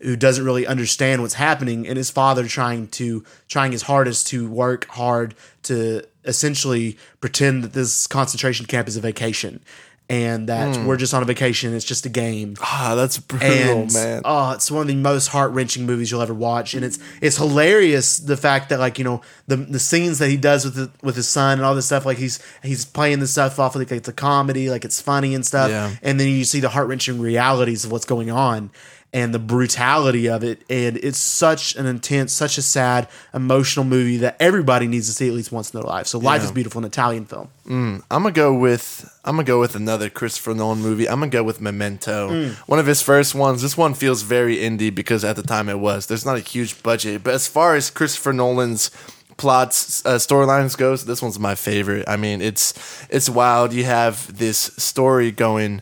who 0.00 0.16
doesn't 0.16 0.44
really 0.44 0.66
understand 0.66 1.22
what's 1.22 1.34
happening, 1.34 1.86
and 1.86 1.96
his 1.96 2.10
father 2.10 2.46
trying 2.46 2.86
to 2.88 3.24
trying 3.48 3.72
his 3.72 3.82
hardest 3.82 4.28
to 4.28 4.48
work 4.48 4.86
hard 4.90 5.34
to 5.64 6.02
essentially 6.24 6.96
pretend 7.20 7.64
that 7.64 7.72
this 7.72 8.06
concentration 8.06 8.66
camp 8.66 8.86
is 8.86 8.96
a 8.96 9.00
vacation. 9.00 9.60
And 10.10 10.48
that 10.48 10.86
we're 10.86 10.96
just 10.96 11.12
on 11.12 11.20
a 11.22 11.26
vacation. 11.26 11.74
It's 11.74 11.84
just 11.84 12.06
a 12.06 12.08
game 12.08 12.54
Ah, 12.62 12.94
that's 12.96 13.18
brutal, 13.18 13.82
and 13.82 13.92
man. 13.92 14.22
oh, 14.24 14.52
it's 14.52 14.70
one 14.70 14.80
of 14.80 14.88
the 14.88 14.94
most 14.94 15.26
heart 15.26 15.50
wrenching 15.52 15.84
movies 15.84 16.10
you'll 16.10 16.22
ever 16.22 16.32
watch, 16.32 16.72
and 16.72 16.82
it's 16.82 16.98
it's 17.20 17.36
hilarious 17.36 18.18
the 18.18 18.36
fact 18.38 18.70
that 18.70 18.78
like 18.78 18.96
you 18.98 19.04
know 19.04 19.20
the 19.48 19.56
the 19.56 19.78
scenes 19.78 20.18
that 20.20 20.30
he 20.30 20.38
does 20.38 20.64
with 20.64 20.76
the, 20.76 20.90
with 21.02 21.14
his 21.16 21.28
son 21.28 21.58
and 21.58 21.62
all 21.66 21.74
this 21.74 21.84
stuff 21.84 22.06
like 22.06 22.16
he's 22.16 22.40
he's 22.62 22.86
playing 22.86 23.18
this 23.20 23.32
stuff 23.32 23.58
off 23.58 23.76
like 23.76 23.92
it's 23.92 24.08
a 24.08 24.12
comedy 24.14 24.70
like 24.70 24.86
it's 24.86 24.98
funny 25.02 25.34
and 25.34 25.44
stuff, 25.44 25.68
Yeah. 25.68 25.90
and 26.02 26.18
then 26.18 26.28
you 26.28 26.44
see 26.44 26.60
the 26.60 26.70
heart 26.70 26.88
wrenching 26.88 27.20
realities 27.20 27.84
of 27.84 27.92
what's 27.92 28.06
going 28.06 28.30
on 28.30 28.70
and 29.12 29.32
the 29.32 29.38
brutality 29.38 30.28
of 30.28 30.44
it, 30.44 30.62
and 30.68 30.98
it's 30.98 31.18
such 31.18 31.74
an 31.76 31.86
intense, 31.86 32.32
such 32.32 32.58
a 32.58 32.62
sad, 32.62 33.08
emotional 33.32 33.84
movie 33.84 34.18
that 34.18 34.36
everybody 34.38 34.86
needs 34.86 35.06
to 35.06 35.14
see 35.14 35.28
at 35.28 35.34
least 35.34 35.50
once 35.50 35.72
in 35.72 35.80
their 35.80 35.88
life. 35.88 36.06
So, 36.06 36.18
Life 36.18 36.44
is 36.44 36.52
Beautiful, 36.52 36.80
an 36.80 36.84
Italian 36.84 37.24
film. 37.24 37.48
I'm 37.66 38.02
gonna 38.10 38.32
go 38.32 38.52
with 38.54 39.10
I'm 39.24 39.36
gonna 39.36 39.44
go 39.44 39.60
with 39.60 39.74
another 39.74 40.10
Christopher 40.10 40.54
Nolan 40.54 40.80
movie. 40.80 41.08
I'm 41.08 41.20
gonna 41.20 41.30
go 41.30 41.42
with 41.42 41.60
Memento. 41.60 42.50
One 42.66 42.78
of 42.78 42.86
his 42.86 43.00
first 43.02 43.34
ones. 43.34 43.62
This 43.62 43.76
one 43.76 43.94
feels 43.94 44.22
very 44.22 44.56
indie 44.56 44.94
because 44.94 45.24
at 45.24 45.36
the 45.36 45.42
time 45.42 45.68
it 45.68 45.78
was. 45.78 46.06
There's 46.06 46.26
not 46.26 46.36
a 46.36 46.40
huge 46.40 46.82
budget, 46.82 47.24
but 47.24 47.34
as 47.34 47.46
far 47.48 47.76
as 47.76 47.90
Christopher 47.90 48.32
Nolan's 48.32 48.90
plots 49.38 50.04
uh, 50.04 50.16
storylines 50.16 50.76
goes, 50.76 51.04
this 51.04 51.22
one's 51.22 51.38
my 51.38 51.54
favorite. 51.54 52.04
I 52.08 52.16
mean, 52.16 52.42
it's 52.42 52.74
it's 53.08 53.30
wild. 53.30 53.72
You 53.72 53.84
have 53.84 54.36
this 54.36 54.58
story 54.76 55.30
going 55.30 55.80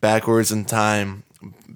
backwards 0.00 0.52
in 0.52 0.64
time. 0.64 1.24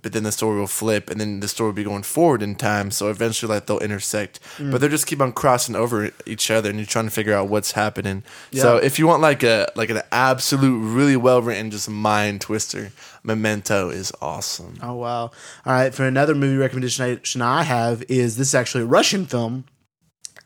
But 0.03 0.13
then 0.13 0.25
the 0.25 0.33
story 0.33 0.59
will 0.59 0.67
flip, 0.67 1.11
and 1.11 1.21
then 1.21 1.39
the 1.39 1.47
story 1.47 1.69
will 1.69 1.75
be 1.75 1.85
going 1.85 2.03
forward 2.03 2.43
in 2.43 2.57
time. 2.57 2.91
So 2.91 3.09
eventually, 3.09 3.55
like 3.55 3.67
they'll 3.67 3.79
intersect, 3.79 4.41
mm. 4.57 4.73
but 4.73 4.81
they'll 4.81 4.91
just 4.91 5.07
keep 5.07 5.21
on 5.21 5.33
crossing 5.33 5.77
over 5.77 6.11
each 6.27 6.51
other, 6.51 6.69
and 6.69 6.79
you're 6.79 6.87
trying 6.87 7.05
to 7.05 7.13
figure 7.13 7.35
out 7.35 7.49
what's 7.49 7.73
happening. 7.73 8.25
So 8.53 8.79
if 8.79 8.99
you 8.99 9.07
want 9.07 9.23
like 9.23 9.45
a 9.45 9.71
like 9.77 9.91
an 9.91 10.03
absolute 10.11 10.79
really 10.81 11.17
well 11.17 11.41
written 11.41 11.71
just 11.71 11.89
mind 11.89 12.41
twister, 12.41 12.91
Memento 13.23 13.91
is 13.91 14.13
awesome. 14.21 14.79
Oh 14.83 14.95
wow! 14.95 15.31
All 15.65 15.73
right, 15.73 15.95
for 15.95 16.05
another 16.05 16.35
movie 16.35 16.57
recommendation 16.57 17.41
I 17.41 17.63
have 17.63 18.03
is 18.09 18.37
this 18.37 18.49
is 18.49 18.55
actually 18.55 18.83
a 18.83 18.87
Russian 18.87 19.27
film 19.27 19.65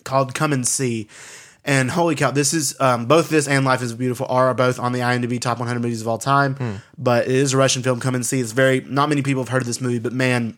called 0.05 0.35
Come 0.35 0.53
and 0.53 0.67
See. 0.67 1.09
And 1.67 1.91
holy 1.91 2.15
cow, 2.15 2.31
this 2.31 2.55
is 2.55 2.81
um, 2.81 3.07
both 3.07 3.29
this 3.29 3.49
and 3.49 3.65
Life 3.65 3.83
is 3.83 3.93
Beautiful 3.93 4.27
are 4.29 4.55
both 4.55 4.79
on 4.79 4.93
the 4.93 5.01
IMDb 5.01 5.41
top 5.41 5.59
100 5.59 5.81
movies 5.81 6.01
of 6.01 6.07
all 6.09 6.17
time. 6.19 6.81
But 6.97 7.27
it 7.27 7.35
is 7.35 7.53
a 7.55 7.57
Russian 7.57 7.83
film. 7.83 7.99
Come 7.99 8.15
and 8.15 8.25
see. 8.25 8.39
It's 8.41 8.53
very 8.53 8.81
not 8.83 9.09
many 9.09 9.21
people 9.23 9.43
have 9.43 9.49
heard 9.49 9.63
of 9.63 9.67
this 9.67 9.81
movie, 9.81 9.99
but 9.99 10.13
man, 10.13 10.57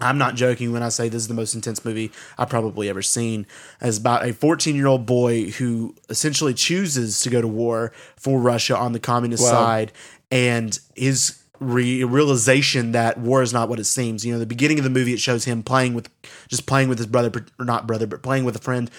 I'm 0.00 0.16
not 0.16 0.36
joking 0.36 0.72
when 0.72 0.82
I 0.82 0.88
say 0.88 1.10
this 1.10 1.20
is 1.20 1.28
the 1.28 1.34
most 1.34 1.54
intense 1.54 1.84
movie 1.84 2.10
I've 2.38 2.48
probably 2.48 2.88
ever 2.88 3.02
seen. 3.02 3.46
It's 3.82 3.98
about 3.98 4.24
a 4.26 4.32
14 4.32 4.74
year 4.74 4.86
old 4.86 5.04
boy 5.04 5.50
who 5.50 5.94
essentially 6.08 6.54
chooses 6.54 7.20
to 7.20 7.28
go 7.28 7.42
to 7.42 7.48
war 7.48 7.92
for 8.16 8.40
Russia 8.40 8.74
on 8.78 8.92
the 8.92 8.98
communist 8.98 9.42
Wow. 9.42 9.50
side, 9.50 9.92
and 10.30 10.78
his 10.96 11.38
re- 11.58 12.02
realization 12.02 12.92
that 12.92 13.18
war 13.18 13.42
is 13.42 13.52
not 13.52 13.68
what 13.68 13.78
it 13.78 13.84
seems. 13.84 14.24
You 14.24 14.32
know, 14.32 14.38
the 14.38 14.46
beginning 14.46 14.78
of 14.78 14.84
the 14.84 14.90
movie 14.90 15.12
it 15.12 15.20
shows 15.20 15.44
him 15.44 15.62
playing 15.62 15.92
with 15.92 16.08
just 16.48 16.64
playing 16.64 16.88
with 16.88 16.96
his 16.96 17.06
brother, 17.06 17.44
or 17.58 17.66
not 17.66 17.86
brother, 17.86 18.06
but 18.06 18.22
playing 18.22 18.44
with 18.44 18.56
a 18.56 18.60
friend. 18.60 18.90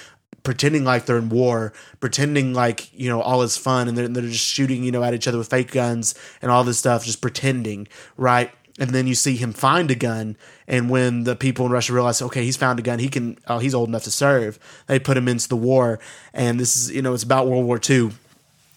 Pretending 0.44 0.84
like 0.84 1.06
they're 1.06 1.18
in 1.20 1.30
war, 1.30 1.72
pretending 2.00 2.54
like 2.54 2.92
you 2.98 3.10
know 3.10 3.22
all 3.22 3.42
is 3.44 3.58
fun, 3.58 3.88
and 3.88 3.98
they're, 3.98 4.08
they're 4.08 4.24
just 4.24 4.44
shooting 4.46 4.84
you 4.84 4.92
know 4.92 5.04
at 5.04 5.14
each 5.14 5.28
other 5.28 5.38
with 5.38 5.50
fake 5.50 5.72
guns 5.72 6.16
and 6.42 6.50
all 6.52 6.64
this 6.64 6.80
stuff, 6.80 7.06
just 7.06 7.22
pretending, 7.22 7.88
right? 8.18 8.52
and 8.80 8.92
then 8.92 9.06
you 9.06 9.14
see 9.14 9.36
him 9.36 9.52
find 9.52 9.92
a 9.92 9.96
gun 9.96 10.38
and 10.66 10.90
when 10.90 11.26
the 11.26 11.36
people 11.36 11.66
in 11.66 11.72
russia 11.74 11.92
realize 11.92 12.22
okay 12.22 12.46
he's 12.46 12.56
found 12.56 12.80
a 12.80 12.82
gun 12.82 13.00
he 13.00 13.10
can 13.10 13.38
oh 13.48 13.60
he's 13.60 13.76
old 13.76 13.90
enough 13.90 14.04
to 14.06 14.10
serve 14.10 14.58
they 14.88 14.98
put 14.98 15.18
him 15.18 15.28
into 15.28 15.48
the 15.50 15.58
war 15.58 16.00
and 16.34 16.58
this 16.58 16.78
is 16.78 16.90
you 16.90 17.02
know 17.02 17.14
it's 17.14 17.22
about 17.22 17.48
world 17.48 17.66
war 17.66 17.82
ii 17.90 18.10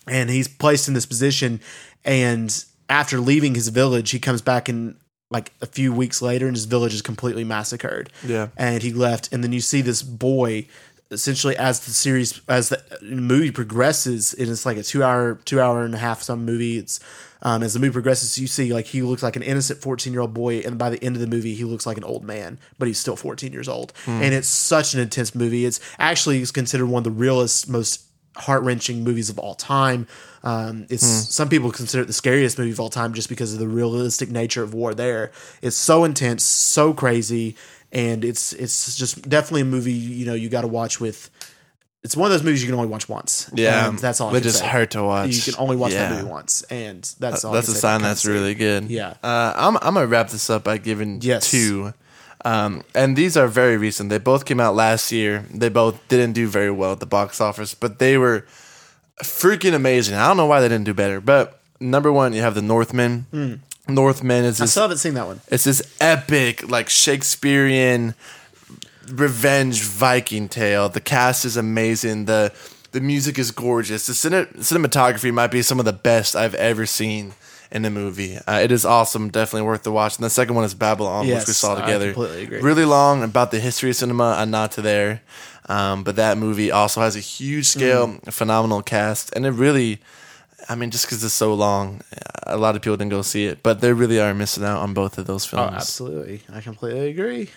and 0.08 0.30
he's 0.30 0.48
placed 0.48 0.88
in 0.88 0.94
this 0.94 1.06
position 1.06 1.60
and 2.04 2.64
after 2.90 3.20
leaving 3.20 3.54
his 3.54 3.68
village 3.68 4.10
he 4.10 4.18
comes 4.18 4.42
back 4.42 4.68
and 4.68 4.96
like 5.30 5.52
a 5.62 5.66
few 5.66 5.92
weeks 5.92 6.20
later 6.20 6.48
and 6.48 6.56
his 6.56 6.64
village 6.64 6.92
is 6.92 7.00
completely 7.00 7.44
massacred 7.44 8.10
Yeah. 8.26 8.48
and 8.56 8.82
he 8.82 8.92
left 8.92 9.32
and 9.32 9.44
then 9.44 9.52
you 9.52 9.60
see 9.60 9.80
this 9.80 10.02
boy 10.02 10.66
essentially 11.10 11.56
as 11.56 11.80
the 11.80 11.90
series 11.90 12.40
as 12.48 12.70
the 12.70 12.82
movie 13.02 13.50
progresses, 13.50 14.34
and 14.34 14.48
it's 14.48 14.66
like 14.66 14.76
a 14.76 14.82
two 14.82 15.02
hour 15.02 15.36
two 15.44 15.60
hour 15.60 15.84
and 15.84 15.94
a 15.94 15.98
half 15.98 16.22
some 16.22 16.44
movie. 16.44 16.78
It's 16.78 17.00
um, 17.42 17.62
as 17.62 17.74
the 17.74 17.80
movie 17.80 17.92
progresses, 17.92 18.38
you 18.38 18.46
see 18.46 18.72
like 18.72 18.86
he 18.86 19.02
looks 19.02 19.22
like 19.22 19.36
an 19.36 19.42
innocent 19.42 19.80
fourteen 19.80 20.12
year 20.12 20.22
old 20.22 20.34
boy, 20.34 20.60
and 20.60 20.78
by 20.78 20.90
the 20.90 21.02
end 21.04 21.14
of 21.16 21.20
the 21.20 21.26
movie, 21.26 21.54
he 21.54 21.64
looks 21.64 21.86
like 21.86 21.98
an 21.98 22.04
old 22.04 22.24
man, 22.24 22.58
but 22.78 22.88
he's 22.88 22.98
still 22.98 23.16
fourteen 23.16 23.52
years 23.52 23.68
old. 23.68 23.92
And 24.06 24.34
it's 24.34 24.48
such 24.48 24.94
an 24.94 25.00
intense 25.00 25.34
movie. 25.34 25.66
It's 25.66 25.80
actually 25.98 26.40
is 26.40 26.50
considered 26.50 26.86
one 26.86 27.00
of 27.00 27.04
the 27.04 27.10
realest, 27.10 27.68
most 27.68 28.02
heart 28.36 28.62
wrenching 28.62 29.04
movies 29.04 29.30
of 29.30 29.38
all 29.38 29.54
time. 29.54 30.06
Um, 30.42 30.86
it's 30.90 31.06
some 31.06 31.48
people 31.48 31.70
consider 31.72 32.02
it 32.02 32.06
the 32.06 32.12
scariest 32.12 32.58
movie 32.58 32.72
of 32.72 32.80
all 32.80 32.90
time 32.90 33.14
just 33.14 33.28
because 33.28 33.52
of 33.54 33.58
the 33.60 33.68
realistic 33.68 34.30
nature 34.30 34.62
of 34.62 34.74
war. 34.74 34.92
There, 34.94 35.32
it's 35.62 35.76
so 35.76 36.04
intense, 36.04 36.44
so 36.44 36.92
crazy, 36.92 37.56
and 37.92 38.24
it's 38.24 38.52
it's 38.52 38.96
just 38.96 39.28
definitely 39.28 39.62
a 39.62 39.66
movie 39.66 39.92
you 39.92 40.26
know 40.26 40.34
you 40.34 40.48
got 40.48 40.62
to 40.62 40.68
watch 40.68 41.00
with. 41.00 41.30
It's 42.02 42.14
one 42.14 42.26
of 42.26 42.32
those 42.32 42.42
movies 42.42 42.62
you 42.62 42.68
can 42.68 42.74
only 42.74 42.88
watch 42.88 43.08
once. 43.08 43.48
Yeah, 43.54 43.90
that's 43.98 44.20
all. 44.20 44.28
I 44.28 44.32
They 44.34 44.40
can 44.40 44.42
just 44.50 44.62
hurt 44.62 44.90
to 44.90 45.02
watch. 45.02 45.30
You 45.34 45.40
can 45.52 45.54
only 45.58 45.76
watch 45.76 45.92
Yeah. 45.92 46.10
that 46.10 46.16
movie 46.18 46.30
once, 46.30 46.60
and 46.68 47.02
that's 47.18 47.46
all. 47.46 47.52
That's 47.54 47.68
a 47.68 47.74
sign 47.74 48.02
that's 48.02 48.26
really 48.26 48.54
good. 48.54 48.90
Yeah. 48.90 49.14
Uh, 49.22 49.54
I'm 49.56 49.76
I'm 49.78 49.94
gonna 49.94 50.06
wrap 50.06 50.28
this 50.28 50.50
up 50.50 50.64
by 50.64 50.76
giving 50.76 51.22
Yes. 51.22 51.50
two. 51.50 51.94
Um, 52.44 52.82
and 52.94 53.16
these 53.16 53.36
are 53.36 53.46
very 53.48 53.76
recent. 53.76 54.10
They 54.10 54.18
both 54.18 54.44
came 54.44 54.60
out 54.60 54.74
last 54.74 55.10
year. 55.10 55.46
They 55.52 55.68
both 55.70 55.96
didn't 56.08 56.34
do 56.34 56.46
very 56.46 56.70
well 56.70 56.92
at 56.92 57.00
the 57.00 57.06
box 57.06 57.40
office, 57.40 57.74
but 57.74 57.98
they 57.98 58.18
were 58.18 58.44
freaking 59.22 59.74
amazing. 59.74 60.14
I 60.16 60.26
don't 60.28 60.36
know 60.36 60.46
why 60.46 60.60
they 60.60 60.68
didn't 60.68 60.84
do 60.84 60.92
better. 60.94 61.20
But 61.20 61.58
number 61.80 62.12
one, 62.12 62.32
you 62.34 62.42
have 62.42 62.54
the 62.54 62.62
Northman. 62.62 63.60
Northmen 63.88 64.44
is 64.44 64.60
I 64.60 64.66
still 64.66 64.82
haven't 64.82 64.98
seen 64.98 65.14
that 65.14 65.26
one. 65.26 65.40
it's 65.48 65.64
this 65.64 65.82
epic, 66.00 66.68
like 66.70 66.88
Shakespearean 66.88 68.14
revenge 69.10 69.82
Viking 69.82 70.48
tale. 70.48 70.88
The 70.88 71.00
cast 71.00 71.44
is 71.44 71.56
amazing. 71.56 72.24
The 72.26 72.52
the 72.92 73.00
music 73.00 73.38
is 73.38 73.50
gorgeous. 73.50 74.06
The 74.06 74.12
cine- 74.12 74.56
cinematography 74.58 75.32
might 75.34 75.50
be 75.50 75.62
some 75.62 75.78
of 75.78 75.84
the 75.84 75.92
best 75.92 76.36
I've 76.36 76.54
ever 76.54 76.86
seen 76.86 77.34
in 77.74 77.82
the 77.82 77.90
movie. 77.90 78.38
Uh, 78.38 78.60
it 78.62 78.70
is 78.72 78.84
awesome. 78.86 79.28
Definitely 79.30 79.66
worth 79.66 79.82
the 79.82 79.92
watch. 79.92 80.16
And 80.16 80.24
the 80.24 80.30
second 80.30 80.54
one 80.54 80.64
is 80.64 80.74
Babylon, 80.74 81.26
which 81.26 81.32
we 81.32 81.34
Yes, 81.34 81.56
saw 81.56 81.76
I 81.76 81.80
together. 81.80 82.12
completely 82.14 82.42
agree. 82.44 82.60
Really 82.60 82.84
long 82.86 83.22
about 83.22 83.50
the 83.50 83.60
history 83.60 83.90
of 83.90 83.96
cinema. 83.96 84.36
I'm 84.38 84.50
not 84.50 84.70
to 84.72 84.82
there. 84.82 85.20
Um, 85.68 86.04
but 86.04 86.16
that 86.16 86.38
movie 86.38 86.70
also 86.70 87.00
has 87.00 87.16
a 87.16 87.20
huge 87.20 87.66
scale, 87.66 88.06
Mm. 88.08 88.32
phenomenal 88.32 88.80
cast, 88.82 89.32
and 89.34 89.44
it 89.44 89.50
really. 89.50 90.00
I 90.68 90.76
mean, 90.76 90.90
just 90.90 91.04
because 91.04 91.22
it's 91.22 91.34
so 91.34 91.52
long, 91.52 92.00
a 92.46 92.56
lot 92.56 92.74
of 92.74 92.80
people 92.80 92.96
didn't 92.96 93.10
go 93.10 93.20
see 93.20 93.44
it, 93.46 93.62
but 93.62 93.80
they 93.82 93.92
really 93.92 94.18
are 94.18 94.32
missing 94.32 94.64
out 94.64 94.78
on 94.80 94.94
both 94.94 95.18
of 95.18 95.26
those 95.26 95.44
Oh, 95.46 95.56
films. 95.56 95.74
absolutely. 95.76 96.42
I 96.50 96.60
completely 96.62 97.10
agree. 97.10 97.50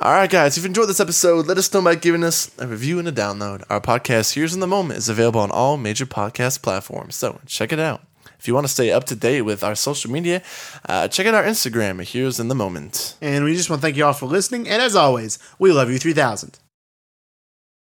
All 0.00 0.12
right, 0.12 0.30
guys, 0.30 0.56
if 0.56 0.62
you 0.62 0.68
enjoyed 0.68 0.88
this 0.88 1.00
episode, 1.00 1.46
let 1.46 1.58
us 1.58 1.72
know 1.74 1.82
by 1.82 1.94
giving 1.94 2.24
us 2.24 2.50
a 2.58 2.66
review 2.66 2.98
and 2.98 3.06
a 3.08 3.12
download. 3.12 3.64
Our 3.68 3.80
podcast, 3.82 4.32
Heroes 4.32 4.54
in 4.54 4.60
the 4.60 4.66
Moment, 4.66 4.98
is 4.98 5.08
available 5.10 5.40
on 5.40 5.50
all 5.50 5.76
major 5.76 6.06
podcast 6.06 6.62
platforms, 6.62 7.16
so 7.16 7.40
check 7.46 7.70
it 7.72 7.78
out. 7.78 8.02
If 8.38 8.48
you 8.48 8.54
want 8.54 8.66
to 8.66 8.72
stay 8.72 8.90
up 8.92 9.04
to 9.04 9.16
date 9.16 9.42
with 9.42 9.64
our 9.64 9.74
social 9.74 10.10
media, 10.10 10.42
uh, 10.88 11.08
check 11.08 11.26
out 11.26 11.34
our 11.34 11.44
Instagram 11.44 12.00
at 12.00 12.08
Heroes 12.08 12.38
in 12.38 12.48
the 12.48 12.54
Moment. 12.54 13.16
And 13.20 13.44
we 13.44 13.54
just 13.54 13.70
want 13.70 13.80
to 13.80 13.86
thank 13.86 13.96
you 13.96 14.04
all 14.04 14.12
for 14.12 14.26
listening. 14.26 14.68
And 14.68 14.82
as 14.82 14.94
always, 14.94 15.38
we 15.58 15.72
love 15.72 15.90
you 15.90 15.98
3000. 15.98 16.58